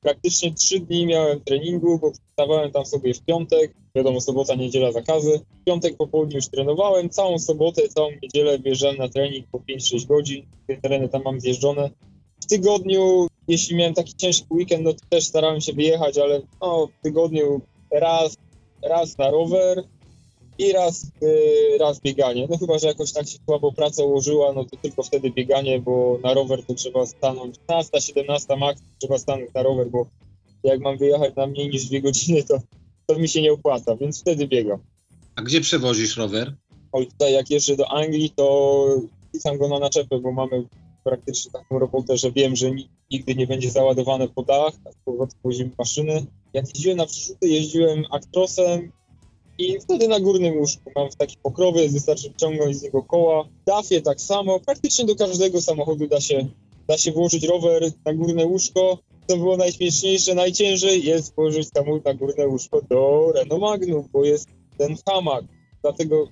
praktycznie 0.00 0.54
trzy 0.54 0.80
dni 0.80 1.06
miałem 1.06 1.40
treningu, 1.40 1.98
bo 1.98 2.12
stawałem 2.32 2.72
tam 2.72 2.86
sobie 2.86 3.14
w 3.14 3.20
piątek, 3.20 3.74
wiadomo, 3.96 4.20
sobota, 4.20 4.54
niedziela 4.54 4.92
zakazy. 4.92 5.40
W 5.60 5.64
piątek 5.64 5.96
po 5.96 6.06
południu 6.06 6.36
już 6.36 6.48
trenowałem, 6.48 7.10
całą 7.10 7.38
sobotę, 7.38 7.88
całą 7.88 8.08
niedzielę 8.22 8.58
wjeżdżałem 8.58 8.96
na 8.96 9.08
trening 9.08 9.46
po 9.52 9.58
5-6 9.58 10.06
godzin, 10.06 10.46
te 10.66 10.76
tereny 10.76 11.08
tam 11.08 11.22
mam 11.24 11.40
zjeżdżone. 11.40 11.90
W 12.40 12.46
tygodniu, 12.46 13.26
jeśli 13.48 13.76
miałem 13.76 13.94
taki 13.94 14.14
ciężki 14.14 14.46
weekend, 14.50 14.82
no 14.84 14.92
to 14.92 15.00
też 15.08 15.24
starałem 15.24 15.60
się 15.60 15.72
wyjechać, 15.72 16.18
ale 16.18 16.42
no, 16.60 16.86
w 16.86 17.02
tygodniu 17.02 17.60
raz, 17.90 18.36
raz 18.82 19.18
na 19.18 19.30
rower, 19.30 19.84
i 20.58 20.72
raz, 20.72 21.04
y, 21.22 21.78
raz 21.80 22.00
bieganie. 22.00 22.46
No 22.50 22.58
chyba, 22.58 22.78
że 22.78 22.86
jakoś 22.86 23.12
tak 23.12 23.28
się 23.28 23.38
słabo 23.44 23.72
praca 23.72 24.04
ułożyła, 24.04 24.52
no 24.52 24.64
to 24.64 24.76
tylko 24.76 25.02
wtedy 25.02 25.30
bieganie, 25.30 25.80
bo 25.80 26.18
na 26.22 26.34
rower 26.34 26.66
to 26.66 26.74
trzeba 26.74 27.06
stanąć 27.06 27.58
15, 27.58 28.00
17 28.00 28.56
max, 28.56 28.82
trzeba 28.98 29.18
stanąć 29.18 29.54
na 29.54 29.62
rower, 29.62 29.90
bo 29.90 30.06
jak 30.64 30.80
mam 30.80 30.98
wyjechać 30.98 31.36
na 31.36 31.46
mniej 31.46 31.68
niż 31.68 31.84
dwie 31.84 32.02
godziny, 32.02 32.42
to, 32.42 32.58
to 33.06 33.18
mi 33.18 33.28
się 33.28 33.42
nie 33.42 33.52
opłaca, 33.52 33.96
więc 33.96 34.20
wtedy 34.20 34.48
biegam. 34.48 34.78
A 35.36 35.42
gdzie 35.42 35.60
przewozisz 35.60 36.16
rower? 36.16 36.54
Oj, 36.92 37.06
tutaj 37.06 37.32
jak 37.32 37.50
jeżdżę 37.50 37.76
do 37.76 37.88
Anglii, 37.88 38.30
to 38.36 38.86
pisam 39.32 39.58
go 39.58 39.68
na 39.68 39.78
naczepę, 39.78 40.20
bo 40.20 40.32
mamy 40.32 40.64
praktycznie 41.04 41.52
taką 41.52 41.78
robotę, 41.78 42.18
że 42.18 42.32
wiem, 42.32 42.56
że 42.56 42.70
nigdy 43.10 43.34
nie 43.34 43.46
będzie 43.46 43.70
załadowane 43.70 44.28
po 44.28 44.42
dach, 44.42 44.74
a 44.84 44.92
z 44.92 44.96
powrotem 45.04 45.38
wozimy 45.44 45.70
maszyny. 45.78 46.26
Jak 46.54 46.66
jeździłem 46.74 46.96
na 46.96 47.06
przerzuty, 47.06 47.48
jeździłem 47.48 48.04
Actrosem 48.10 48.92
i 49.58 49.80
wtedy 49.80 50.08
na 50.08 50.20
górnym 50.20 50.58
łóżku 50.58 50.90
mam 50.96 51.08
taki 51.18 51.36
pokrowiec, 51.42 51.92
wystarczy 51.92 52.30
wciągnąć 52.30 52.76
z 52.76 52.82
niego 52.82 53.02
koła. 53.02 53.48
Dafie 53.66 54.02
tak 54.02 54.20
samo, 54.20 54.60
praktycznie 54.60 55.04
do 55.04 55.16
każdego 55.16 55.62
samochodu 55.62 56.06
da 56.06 56.20
się, 56.20 56.46
da 56.88 56.98
się 56.98 57.12
włożyć 57.12 57.44
rower 57.44 57.82
na 58.04 58.14
górne 58.14 58.46
łóżko. 58.46 58.98
Co 59.28 59.36
było 59.36 59.56
najśmieszniejsze, 59.56 60.34
najciężej 60.34 61.04
jest 61.04 61.34
włożyć 61.34 61.68
samochód 61.68 62.04
na 62.04 62.14
górne 62.14 62.46
łóżko 62.46 62.82
do 62.90 63.32
Renault 63.34 63.62
Magnum, 63.62 64.08
bo 64.12 64.24
jest 64.24 64.48
ten 64.78 64.96
hamak, 65.08 65.44
dlatego 65.82 66.28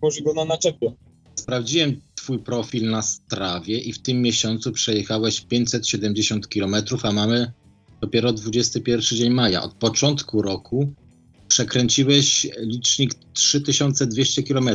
włoży 0.00 0.22
go 0.22 0.34
na 0.34 0.44
naczepie. 0.44 0.92
Sprawdziłem 1.34 2.00
twój 2.14 2.38
profil 2.38 2.90
na 2.90 3.02
Strawie 3.02 3.78
i 3.78 3.92
w 3.92 4.02
tym 4.02 4.22
miesiącu 4.22 4.72
przejechałeś 4.72 5.40
570 5.40 6.46
km, 6.46 6.74
a 7.02 7.12
mamy 7.12 7.52
dopiero 8.00 8.32
21 8.32 9.18
dzień 9.18 9.30
maja. 9.30 9.62
Od 9.62 9.74
początku 9.74 10.42
roku 10.42 10.92
przekręciłeś 11.48 12.46
licznik 12.58 13.14
3200 13.32 14.42
km. 14.42 14.70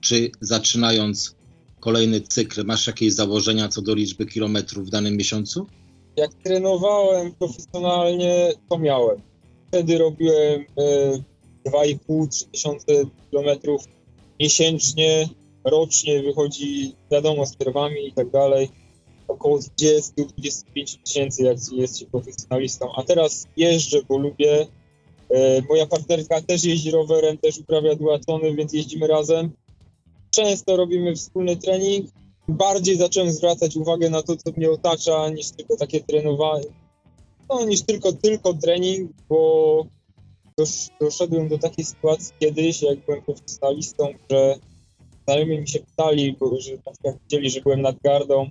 Czy 0.00 0.30
zaczynając 0.40 1.34
kolejny 1.80 2.20
cykl, 2.20 2.64
masz 2.64 2.86
jakieś 2.86 3.12
założenia 3.12 3.68
co 3.68 3.82
do 3.82 3.94
liczby 3.94 4.26
kilometrów 4.26 4.86
w 4.86 4.90
danym 4.90 5.16
miesiącu? 5.16 5.66
Jak 6.16 6.34
trenowałem 6.34 7.32
profesjonalnie, 7.32 8.52
to 8.68 8.78
miałem. 8.78 9.20
Wtedy 9.68 9.98
robiłem 9.98 10.64
e, 11.66 11.70
2,5-3 11.70 12.50
tysiące 12.50 12.92
kilometrów 13.30 13.84
miesięcznie, 14.40 15.28
rocznie 15.64 16.22
wychodzi, 16.22 16.94
wiadomo, 17.10 17.46
z 17.46 17.56
przerwami 17.56 18.06
i 18.06 18.12
tak 18.12 18.30
dalej, 18.30 18.68
około 19.28 19.58
20-25 19.58 20.98
tysięcy, 21.04 21.42
jak 21.42 21.58
jest 21.72 21.98
się 21.98 22.06
profesjonalistą. 22.06 22.94
A 22.96 23.02
teraz 23.02 23.46
jeżdżę, 23.56 23.98
bo 24.08 24.18
lubię, 24.18 24.66
E, 25.32 25.62
moja 25.68 25.86
partnerka 25.86 26.40
też 26.40 26.64
jeździ 26.64 26.90
rowerem, 26.90 27.38
też 27.38 27.58
uprawia 27.58 27.94
duatlony, 27.94 28.54
więc 28.54 28.72
jeździmy 28.72 29.06
razem. 29.06 29.50
Często 30.30 30.76
robimy 30.76 31.16
wspólny 31.16 31.56
trening. 31.56 32.06
Bardziej 32.48 32.96
zacząłem 32.96 33.32
zwracać 33.32 33.76
uwagę 33.76 34.10
na 34.10 34.22
to, 34.22 34.36
co 34.36 34.50
mnie 34.56 34.70
otacza, 34.70 35.28
niż 35.28 35.50
tylko 35.50 35.76
takie 35.76 36.00
trenowanie. 36.00 36.66
No, 37.48 37.64
niż 37.64 37.82
tylko, 37.82 38.12
tylko 38.12 38.54
trening, 38.54 39.12
bo 39.28 39.86
dosz, 40.58 40.88
doszedłem 41.00 41.48
do 41.48 41.58
takiej 41.58 41.84
sytuacji 41.84 42.34
kiedyś, 42.40 42.82
jak 42.82 43.04
byłem 43.04 43.22
profesjonalistą, 43.22 44.08
że 44.30 44.54
znajomi 45.24 45.60
mi 45.60 45.68
się 45.68 45.80
pytali, 45.80 46.36
bo, 46.40 46.60
że 46.60 46.72
na 46.86 46.92
przykład 46.92 47.16
widzieli, 47.22 47.50
że 47.50 47.60
byłem 47.60 47.82
nad 47.82 47.96
gardą, 48.04 48.50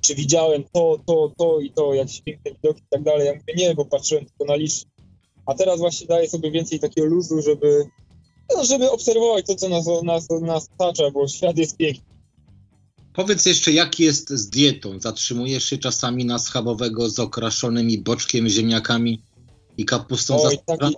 czy 0.00 0.14
widziałem 0.14 0.64
to, 0.72 0.98
to, 1.06 1.32
to 1.38 1.60
i 1.60 1.70
to, 1.70 1.94
jakieś 1.94 2.20
piękne 2.20 2.50
widoki 2.50 2.80
i 2.80 2.88
tak 2.90 3.02
dalej. 3.02 3.26
Ja 3.26 3.32
mówię, 3.32 3.54
nie, 3.56 3.74
bo 3.74 3.84
patrzyłem 3.84 4.24
tylko 4.26 4.44
na 4.44 4.56
licznik 4.56 4.98
a 5.48 5.54
teraz 5.54 5.78
właśnie 5.78 6.06
daję 6.06 6.28
sobie 6.28 6.50
więcej 6.50 6.80
takiego 6.80 7.06
luzu, 7.06 7.42
żeby, 7.42 7.86
no, 8.56 8.64
żeby 8.64 8.90
obserwować 8.90 9.46
to, 9.46 9.54
co 9.54 9.68
nas, 9.68 9.86
nas, 10.02 10.28
nas 10.40 10.68
otacza, 10.78 11.10
bo 11.10 11.28
świat 11.28 11.58
jest 11.58 11.76
piękny. 11.76 12.07
Powiedz 13.18 13.46
jeszcze, 13.46 13.72
jak 13.72 14.00
jest 14.00 14.30
z 14.30 14.50
dietą? 14.50 15.00
Zatrzymujesz 15.00 15.64
się 15.64 15.78
czasami 15.78 16.24
na 16.24 16.38
schabowego 16.38 17.08
z 17.08 17.18
okraszonymi 17.18 17.98
boczkiem, 17.98 18.48
ziemniakami 18.48 19.22
i 19.76 19.84
kapustą 19.84 20.42
Oj, 20.42 20.58
taki, 20.66 20.94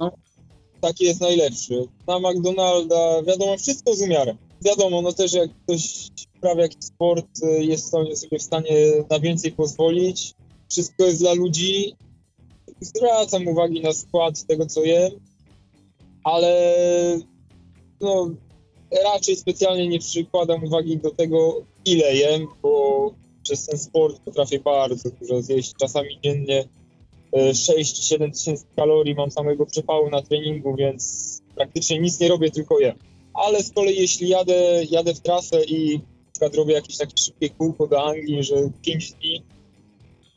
taki 0.80 1.04
jest 1.04 1.20
najlepszy. 1.20 1.84
Na 2.06 2.18
McDonalda, 2.18 3.22
wiadomo, 3.22 3.58
wszystko 3.58 3.94
z 3.94 4.02
umiarem. 4.02 4.36
wiadomo, 4.64 5.02
no 5.02 5.12
też 5.12 5.32
jak 5.32 5.50
ktoś 5.64 6.08
sprawia 6.36 6.62
jakiś 6.62 6.84
sport, 6.84 7.26
y, 7.42 7.64
jest 7.64 7.90
sobie 7.90 8.38
w 8.38 8.42
stanie 8.42 8.92
na 9.10 9.20
więcej 9.20 9.52
pozwolić. 9.52 10.34
Wszystko 10.70 11.04
jest 11.04 11.18
dla 11.18 11.32
ludzi. 11.32 11.94
Zwracam 12.80 13.48
uwagi 13.48 13.80
na 13.80 13.92
skład 13.92 14.46
tego, 14.46 14.66
co 14.66 14.84
jem, 14.84 15.12
ale 16.24 16.74
no, 18.00 18.30
raczej 19.04 19.36
specjalnie 19.36 19.88
nie 19.88 19.98
przykładam 19.98 20.64
uwagi 20.64 20.96
do 20.96 21.10
tego, 21.10 21.69
ile 21.84 22.14
jem, 22.14 22.46
bo 22.62 23.14
przez 23.42 23.66
ten 23.66 23.78
sport 23.78 24.20
potrafię 24.20 24.60
bardzo 24.60 25.10
dużo 25.20 25.42
zjeść. 25.42 25.74
Czasami 25.80 26.20
dziennie 26.24 26.64
6-7 27.32 28.24
e, 28.24 28.30
tysięcy 28.30 28.64
kalorii 28.76 29.14
mam 29.14 29.30
samego 29.30 29.66
przepału 29.66 30.10
na 30.10 30.22
treningu, 30.22 30.76
więc 30.76 31.42
praktycznie 31.54 31.98
nic 31.98 32.20
nie 32.20 32.28
robię, 32.28 32.50
tylko 32.50 32.80
jem. 32.80 32.96
Ale 33.34 33.62
z 33.62 33.72
kolei 33.72 34.00
jeśli 34.00 34.28
jadę, 34.28 34.84
jadę 34.90 35.14
w 35.14 35.20
trasę 35.20 35.64
i 35.64 36.00
przykład 36.32 36.54
robię 36.54 36.74
jakieś 36.74 36.96
takie 36.96 37.22
szybkie 37.22 37.50
kółko 37.50 37.86
do 37.86 38.04
Anglii, 38.04 38.44
że 38.44 38.54
5 38.82 39.12
dni 39.12 39.42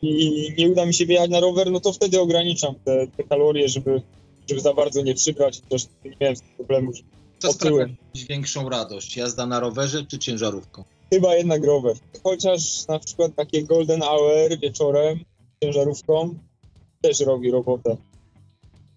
i 0.01 0.53
nie 0.57 0.69
uda 0.69 0.85
mi 0.85 0.93
się 0.93 1.05
wyjechać 1.05 1.29
na 1.29 1.39
rower, 1.39 1.71
no 1.71 1.79
to 1.79 1.93
wtedy 1.93 2.21
ograniczam 2.21 2.75
te, 2.85 3.07
te 3.07 3.23
kalorie, 3.23 3.69
żeby, 3.69 4.01
żeby 4.49 4.61
za 4.61 4.73
bardzo 4.73 5.01
nie 5.01 5.13
przybrać. 5.13 5.59
Też 5.59 5.85
nie 6.05 6.15
miałem 6.21 6.35
problemu, 6.57 6.93
że 6.93 7.03
Co 7.39 7.53
sprawia 7.53 7.85
większą 8.29 8.69
radość? 8.69 9.17
Jazda 9.17 9.45
na 9.45 9.59
rowerze 9.59 10.05
czy 10.05 10.19
ciężarówką? 10.19 10.83
Chyba 11.13 11.35
jednak 11.35 11.63
rower. 11.63 11.95
Chociaż 12.23 12.87
na 12.87 12.99
przykład 12.99 13.35
takie 13.35 13.63
golden 13.63 14.01
hour 14.01 14.59
wieczorem 14.61 15.19
ciężarówką 15.63 16.35
też 17.01 17.19
robi 17.19 17.51
robotę. 17.51 17.97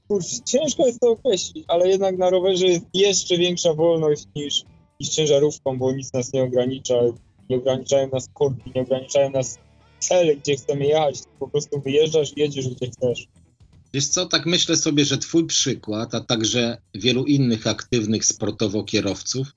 Kurczę, 0.08 0.36
ciężko 0.44 0.86
jest 0.86 1.00
to 1.00 1.10
określić, 1.10 1.64
ale 1.68 1.88
jednak 1.88 2.18
na 2.18 2.30
rowerze 2.30 2.66
jest 2.66 2.84
jeszcze 2.94 3.38
większa 3.38 3.74
wolność 3.74 4.24
niż, 4.36 4.64
niż 5.00 5.08
ciężarówką, 5.08 5.78
bo 5.78 5.92
nic 5.92 6.12
nas 6.12 6.32
nie 6.32 6.42
ogranicza. 6.42 6.94
Nie 7.50 7.56
ograniczają 7.56 8.08
nas 8.08 8.28
korki, 8.34 8.72
nie 8.74 8.82
ograniczają 8.82 9.30
nas 9.30 9.58
cele, 9.98 10.36
gdzie 10.36 10.56
chcemy 10.56 10.86
jechać. 10.86 11.18
Po 11.40 11.48
prostu 11.48 11.80
wyjeżdżasz 11.80 12.36
i 12.36 12.40
jedziesz, 12.40 12.68
gdzie 12.68 12.90
chcesz. 12.90 13.26
Wiesz 13.94 14.08
co, 14.08 14.26
tak 14.26 14.46
myślę 14.46 14.76
sobie, 14.76 15.04
że 15.04 15.18
twój 15.18 15.46
przykład, 15.46 16.14
a 16.14 16.20
także 16.20 16.78
wielu 16.94 17.24
innych 17.24 17.66
aktywnych 17.66 18.24
sportowo 18.24 18.84
kierowców 18.84 19.52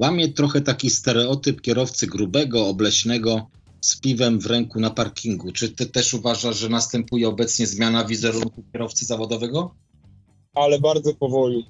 łamie 0.00 0.28
trochę 0.28 0.60
taki 0.60 0.90
stereotyp 0.90 1.60
kierowcy 1.60 2.06
grubego, 2.06 2.66
obleśnego, 2.66 3.46
z 3.80 4.00
piwem 4.00 4.40
w 4.40 4.46
ręku 4.46 4.80
na 4.80 4.90
parkingu. 4.90 5.52
Czy 5.52 5.68
ty 5.68 5.86
też 5.86 6.14
uważasz, 6.14 6.56
że 6.58 6.68
następuje 6.68 7.28
obecnie 7.28 7.66
zmiana 7.66 8.04
wizerunku 8.04 8.62
kierowcy 8.72 9.04
zawodowego? 9.04 9.74
Ale 10.54 10.80
bardzo 10.80 11.14
powoli, 11.14 11.66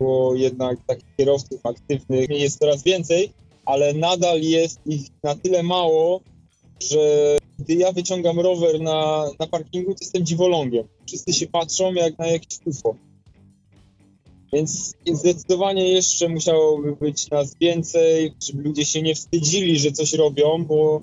bo 0.00 0.34
jednak 0.34 0.78
takich 0.86 1.16
kierowców 1.16 1.66
aktywnych 1.66 2.28
jest 2.28 2.58
coraz 2.58 2.82
więcej, 2.82 3.32
ale 3.64 3.94
nadal 3.94 4.40
jest 4.40 4.80
ich 4.86 5.02
na 5.22 5.34
tyle 5.34 5.62
mało, 5.62 6.20
że 6.90 7.38
gdy 7.58 7.74
ja 7.74 7.92
wyciągam 7.92 8.40
rower 8.40 8.80
na, 8.80 9.30
na 9.40 9.46
parkingu, 9.46 9.90
to 9.94 9.98
jestem 10.00 10.26
dziwolągiem. 10.26 10.88
Wszyscy 11.06 11.32
się 11.32 11.46
patrzą 11.46 11.94
jak 11.94 12.18
na 12.18 12.26
jakieś 12.26 12.58
UFO. 12.64 12.96
Więc 14.52 14.94
zdecydowanie 15.12 15.88
jeszcze 15.88 16.28
musiałoby 16.28 16.96
być 16.96 17.30
nas 17.30 17.56
więcej, 17.60 18.34
żeby 18.46 18.62
ludzie 18.62 18.84
się 18.84 19.02
nie 19.02 19.14
wstydzili, 19.14 19.78
że 19.78 19.92
coś 19.92 20.12
robią, 20.12 20.64
bo 20.64 21.02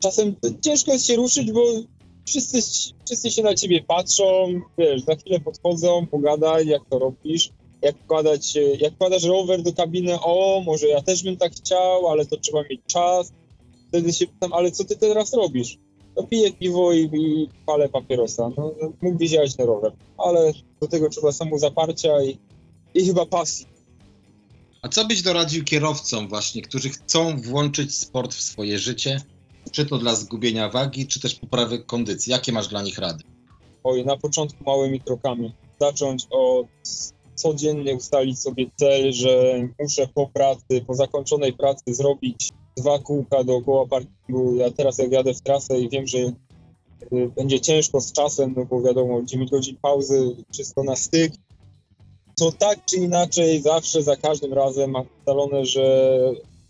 czasem 0.00 0.34
ciężko 0.60 0.92
jest 0.92 1.06
się 1.06 1.16
ruszyć, 1.16 1.52
bo 1.52 1.62
wszyscy, 2.26 2.58
wszyscy 3.06 3.30
się 3.30 3.42
na 3.42 3.54
ciebie 3.54 3.82
patrzą, 3.82 4.24
wiesz, 4.78 5.02
za 5.02 5.16
chwilę 5.16 5.40
podchodzą, 5.40 6.06
pogadaj, 6.06 6.66
jak 6.66 6.82
to 6.90 6.98
robisz, 6.98 7.50
jak 7.82 7.98
wkładać, 7.98 8.54
jak 8.80 8.94
wkładasz 8.94 9.24
rower 9.24 9.62
do 9.62 9.72
kabiny, 9.72 10.20
o, 10.20 10.62
może 10.66 10.88
ja 10.88 11.02
też 11.02 11.22
bym 11.22 11.36
tak 11.36 11.52
chciał, 11.52 12.08
ale 12.08 12.26
to 12.26 12.36
trzeba 12.36 12.62
mieć 12.70 12.80
czas. 12.86 13.32
Wtedy 13.88 14.12
się 14.12 14.26
pytam, 14.26 14.52
ale 14.52 14.70
co 14.70 14.84
ty 14.84 14.96
teraz 14.96 15.34
robisz? 15.34 15.78
No 16.16 16.22
piję 16.22 16.52
piwo 16.52 16.92
i, 16.92 17.10
i 17.12 17.48
palę 17.66 17.88
papierosa. 17.88 18.50
No, 18.56 18.72
mógłbyś 19.02 19.32
jechać 19.32 19.58
na 19.58 19.64
rower, 19.64 19.92
ale 20.18 20.52
do 20.80 20.88
tego 20.88 21.08
trzeba 21.08 21.32
samo 21.32 21.58
zaparcia 21.58 22.22
i, 22.22 22.38
i 22.96 23.06
chyba 23.06 23.26
pasji. 23.26 23.66
A 24.82 24.88
co 24.88 25.04
byś 25.04 25.22
doradził 25.22 25.64
kierowcom 25.64 26.28
właśnie, 26.28 26.62
którzy 26.62 26.88
chcą 26.88 27.36
włączyć 27.40 27.94
sport 27.94 28.34
w 28.34 28.40
swoje 28.40 28.78
życie, 28.78 29.20
czy 29.72 29.86
to 29.86 29.98
dla 29.98 30.14
zgubienia 30.14 30.68
wagi, 30.68 31.06
czy 31.06 31.20
też 31.20 31.34
poprawy 31.34 31.78
kondycji? 31.78 32.30
Jakie 32.30 32.52
masz 32.52 32.68
dla 32.68 32.82
nich 32.82 32.98
rady? 32.98 33.24
Oj, 33.84 34.04
na 34.04 34.16
początku 34.16 34.64
małymi 34.64 35.00
krokami. 35.00 35.52
Zacząć 35.80 36.26
od 36.30 36.66
codziennie 37.34 37.94
ustalić 37.94 38.40
sobie 38.40 38.66
cel, 38.76 39.12
że 39.12 39.54
muszę 39.80 40.08
po 40.14 40.26
pracy, 40.26 40.84
po 40.86 40.94
zakończonej 40.94 41.52
pracy 41.52 41.94
zrobić 41.94 42.52
dwa 42.76 42.98
kółka 42.98 43.44
dookoła 43.44 43.86
parkingu. 43.86 44.56
Ja 44.56 44.70
teraz 44.70 44.98
jak 44.98 45.12
jadę 45.12 45.34
w 45.34 45.40
trasę 45.40 45.80
i 45.80 45.88
wiem, 45.88 46.06
że 46.06 46.18
y, 46.18 46.32
będzie 47.36 47.60
ciężko 47.60 48.00
z 48.00 48.12
czasem, 48.12 48.54
no 48.56 48.64
bo 48.64 48.82
wiadomo, 48.82 49.22
9 49.22 49.50
godzin 49.50 49.76
pauzy, 49.82 50.36
wszystko 50.52 50.82
na 50.82 50.96
styk, 50.96 51.32
to 52.38 52.52
tak 52.52 52.84
czy 52.84 52.96
inaczej 52.96 53.62
zawsze 53.62 54.02
za 54.02 54.16
każdym 54.16 54.52
razem 54.52 54.90
mam 54.90 55.06
ustalone, 55.18 55.66
że 55.66 56.16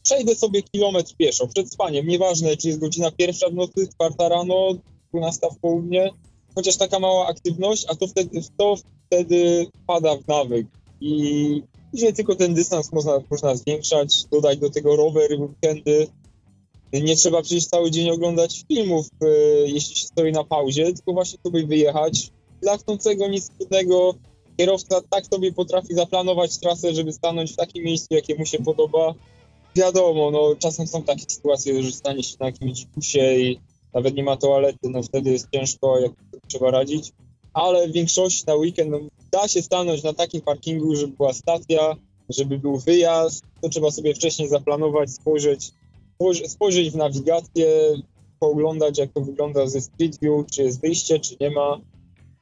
przejdę 0.02 0.34
sobie 0.34 0.62
kilometr 0.62 1.14
pieszo 1.16 1.46
przed 1.46 1.72
spaniem. 1.72 2.06
Nieważne, 2.06 2.56
czy 2.56 2.68
jest 2.68 2.80
godzina 2.80 3.10
pierwsza 3.10 3.50
w 3.50 3.54
nocy, 3.54 3.88
czwarta 3.94 4.28
rano, 4.28 4.68
12 5.12 5.46
w 5.56 5.60
południe, 5.60 6.10
chociaż 6.54 6.76
taka 6.76 6.98
mała 6.98 7.26
aktywność, 7.26 7.86
a 7.88 7.94
to 7.94 8.06
wtedy, 8.06 8.40
to 8.56 8.76
wtedy 9.06 9.66
pada 9.86 10.16
w 10.16 10.28
nawyk. 10.28 10.66
I 11.00 11.62
później 11.90 12.12
tylko 12.12 12.36
ten 12.36 12.54
dystans 12.54 12.92
można, 12.92 13.20
można 13.30 13.54
zwiększać, 13.56 14.24
dodać 14.24 14.58
do 14.58 14.70
tego 14.70 14.96
rowery, 14.96 15.38
weekendy. 15.38 16.06
Nie 16.92 17.16
trzeba 17.16 17.42
przecież 17.42 17.66
cały 17.66 17.90
dzień 17.90 18.10
oglądać 18.10 18.64
filmów, 18.68 19.06
e, 19.22 19.26
jeśli 19.66 19.96
się 19.96 20.06
stoi 20.06 20.32
na 20.32 20.44
pauzie, 20.44 20.84
tylko 20.84 21.12
właśnie 21.12 21.38
sobie 21.42 21.66
wyjechać. 21.66 22.30
Dla 22.62 22.76
chcącego 22.76 23.28
nic 23.28 23.48
trudnego, 23.48 24.14
kierowca 24.56 25.00
tak 25.10 25.26
sobie 25.26 25.52
potrafi 25.52 25.94
zaplanować 25.94 26.58
trasę, 26.58 26.94
żeby 26.94 27.12
stanąć 27.12 27.52
w 27.52 27.56
takim 27.56 27.84
miejscu, 27.84 28.14
jakie 28.14 28.34
mu 28.34 28.46
się 28.46 28.58
podoba. 28.58 29.14
Wiadomo, 29.76 30.30
no 30.30 30.56
czasem 30.58 30.86
są 30.86 31.02
takie 31.02 31.24
sytuacje, 31.28 31.82
że 31.82 31.92
stanie 31.92 32.22
się 32.22 32.36
na 32.40 32.46
jakimś 32.46 32.84
busie 32.84 33.34
i 33.34 33.60
nawet 33.94 34.14
nie 34.14 34.24
ma 34.24 34.36
toalety, 34.36 34.88
no 34.90 35.02
wtedy 35.02 35.30
jest 35.30 35.48
ciężko, 35.54 35.98
jak 35.98 36.12
trzeba 36.48 36.70
radzić. 36.70 37.12
Ale 37.52 37.88
w 37.88 37.92
większości 37.92 38.44
na 38.46 38.54
weekend 38.54 38.90
no, 38.90 39.00
da 39.32 39.48
się 39.48 39.62
stanąć 39.62 40.02
na 40.02 40.12
takim 40.12 40.40
parkingu, 40.40 40.96
żeby 40.96 41.16
była 41.16 41.32
stacja, 41.32 41.96
żeby 42.28 42.58
był 42.58 42.78
wyjazd. 42.78 43.44
To 43.62 43.68
trzeba 43.68 43.90
sobie 43.90 44.14
wcześniej 44.14 44.48
zaplanować, 44.48 45.10
spojrzeć, 45.10 45.72
spojrzeć 46.46 46.90
w 46.90 46.96
nawigację, 46.96 47.68
pooglądać, 48.40 48.98
jak 48.98 49.12
to 49.12 49.20
wygląda 49.20 49.66
ze 49.66 49.80
Street 49.80 50.20
View, 50.20 50.46
czy 50.50 50.62
jest 50.62 50.80
wyjście, 50.80 51.20
czy 51.20 51.36
nie 51.40 51.50
ma 51.50 51.80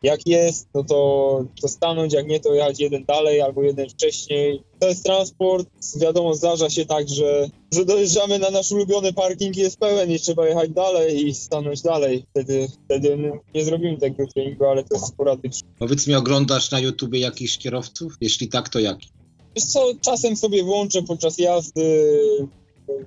jak 0.05 0.27
jest, 0.27 0.69
no 0.75 0.85
to, 0.85 1.45
to 1.61 1.69
stanąć, 1.69 2.13
jak 2.13 2.27
nie, 2.27 2.41
to 2.41 2.55
jechać 2.55 2.81
jeden 2.81 3.05
dalej 3.05 3.41
albo 3.41 3.63
jeden 3.63 3.89
wcześniej. 3.89 4.63
To 4.79 4.89
jest 4.89 5.05
transport, 5.05 5.69
wiadomo, 6.01 6.35
zdarza 6.35 6.71
się 6.71 6.87
tak, 6.87 7.09
że, 7.09 7.49
że 7.73 7.85
dojeżdżamy 7.85 8.39
na 8.39 8.51
nasz 8.51 8.73
ulubiony 8.73 9.13
parking 9.13 9.57
i 9.57 9.61
jest 9.61 9.79
pełen 9.79 10.11
i 10.11 10.19
trzeba 10.19 10.49
jechać 10.49 10.71
dalej 10.71 11.27
i 11.27 11.35
stanąć 11.35 11.83
dalej. 11.83 12.25
Wtedy, 12.31 12.69
wtedy 12.85 13.33
nie 13.55 13.65
zrobimy 13.65 13.99
tego 13.99 14.27
treningu, 14.27 14.65
ale 14.65 14.85
to 14.85 14.95
jest 14.95 15.07
sporadyczne. 15.07 15.69
Powiedz 15.79 16.07
mi, 16.07 16.15
oglądasz 16.15 16.71
na 16.71 16.81
YouTubie 16.81 17.19
jakichś 17.19 17.59
kierowców? 17.59 18.17
Jeśli 18.21 18.49
tak, 18.49 18.69
to 18.69 18.81
jaki? 18.81 19.09
Wiesz 19.57 19.65
co, 19.65 19.93
czasem 20.01 20.37
sobie 20.37 20.65
włączę 20.65 21.03
podczas 21.03 21.39
jazdy 21.39 22.09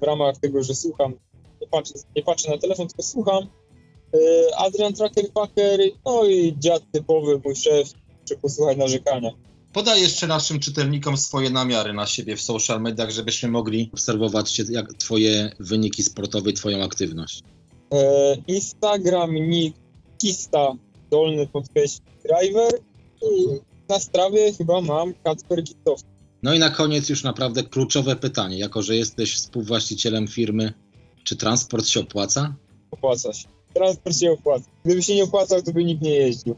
w 0.02 0.04
ramach 0.04 0.38
tego, 0.38 0.64
że 0.64 0.76
słucham. 0.76 1.14
Nie 1.62 1.68
patrzę, 1.68 1.94
nie 2.16 2.24
patrzę 2.24 2.52
na 2.52 2.58
telefon, 2.58 2.88
tylko 2.88 3.04
słucham 3.04 3.48
Adrian 4.58 4.94
Tracker-Packer, 4.94 5.80
no 6.06 6.26
i 6.26 6.56
dziad 6.60 6.84
typowy, 6.92 7.42
mój 7.46 7.56
szef, 7.56 7.94
czy 8.26 8.38
posłuchaj 8.38 8.78
narzekania. 8.78 9.32
Podaj 9.74 10.02
jeszcze 10.02 10.28
naszym 10.28 10.60
czytelnikom 10.60 11.18
swoje 11.18 11.50
namiary 11.50 11.94
na 11.94 12.06
siebie 12.06 12.36
w 12.36 12.42
social 12.42 12.82
mediach, 12.82 13.12
żebyśmy 13.12 13.50
mogli 13.50 13.90
obserwować 13.94 14.60
jak 14.70 14.94
twoje 14.94 15.52
wyniki 15.60 16.04
sportowe 16.04 16.50
i 16.50 16.54
twoją 16.54 16.84
aktywność. 16.84 17.44
E, 17.94 18.36
Instagram, 18.48 19.34
nick, 19.34 19.78
kista, 20.18 20.74
dolny 21.12 21.48
podkreślnik 21.48 22.22
driver 22.24 22.72
i 23.22 23.60
na 23.90 24.00
strawie 24.00 24.54
chyba 24.54 24.82
mam 24.82 25.14
Kacper 25.24 25.64
Kitowski. 25.64 26.10
No 26.44 26.54
i 26.54 26.60
na 26.60 26.70
koniec 26.70 27.10
już 27.10 27.24
naprawdę 27.24 27.64
kluczowe 27.64 28.16
pytanie. 28.16 28.58
Jako, 28.58 28.82
że 28.82 28.96
jesteś 28.96 29.36
współwłaścicielem 29.36 30.28
firmy, 30.28 30.74
czy 31.24 31.36
transport 31.36 31.88
się 31.88 32.00
opłaca? 32.00 32.56
Opłaca 32.92 33.34
się 33.34 33.57
transport 33.78 34.18
się 34.18 34.32
opłaca. 34.32 34.66
Gdyby 34.86 35.04
się 35.04 35.16
nie 35.16 35.24
opłacał, 35.24 35.62
to 35.62 35.74
by 35.74 35.84
nikt 35.84 36.02
nie 36.02 36.14
jeździł. 36.14 36.56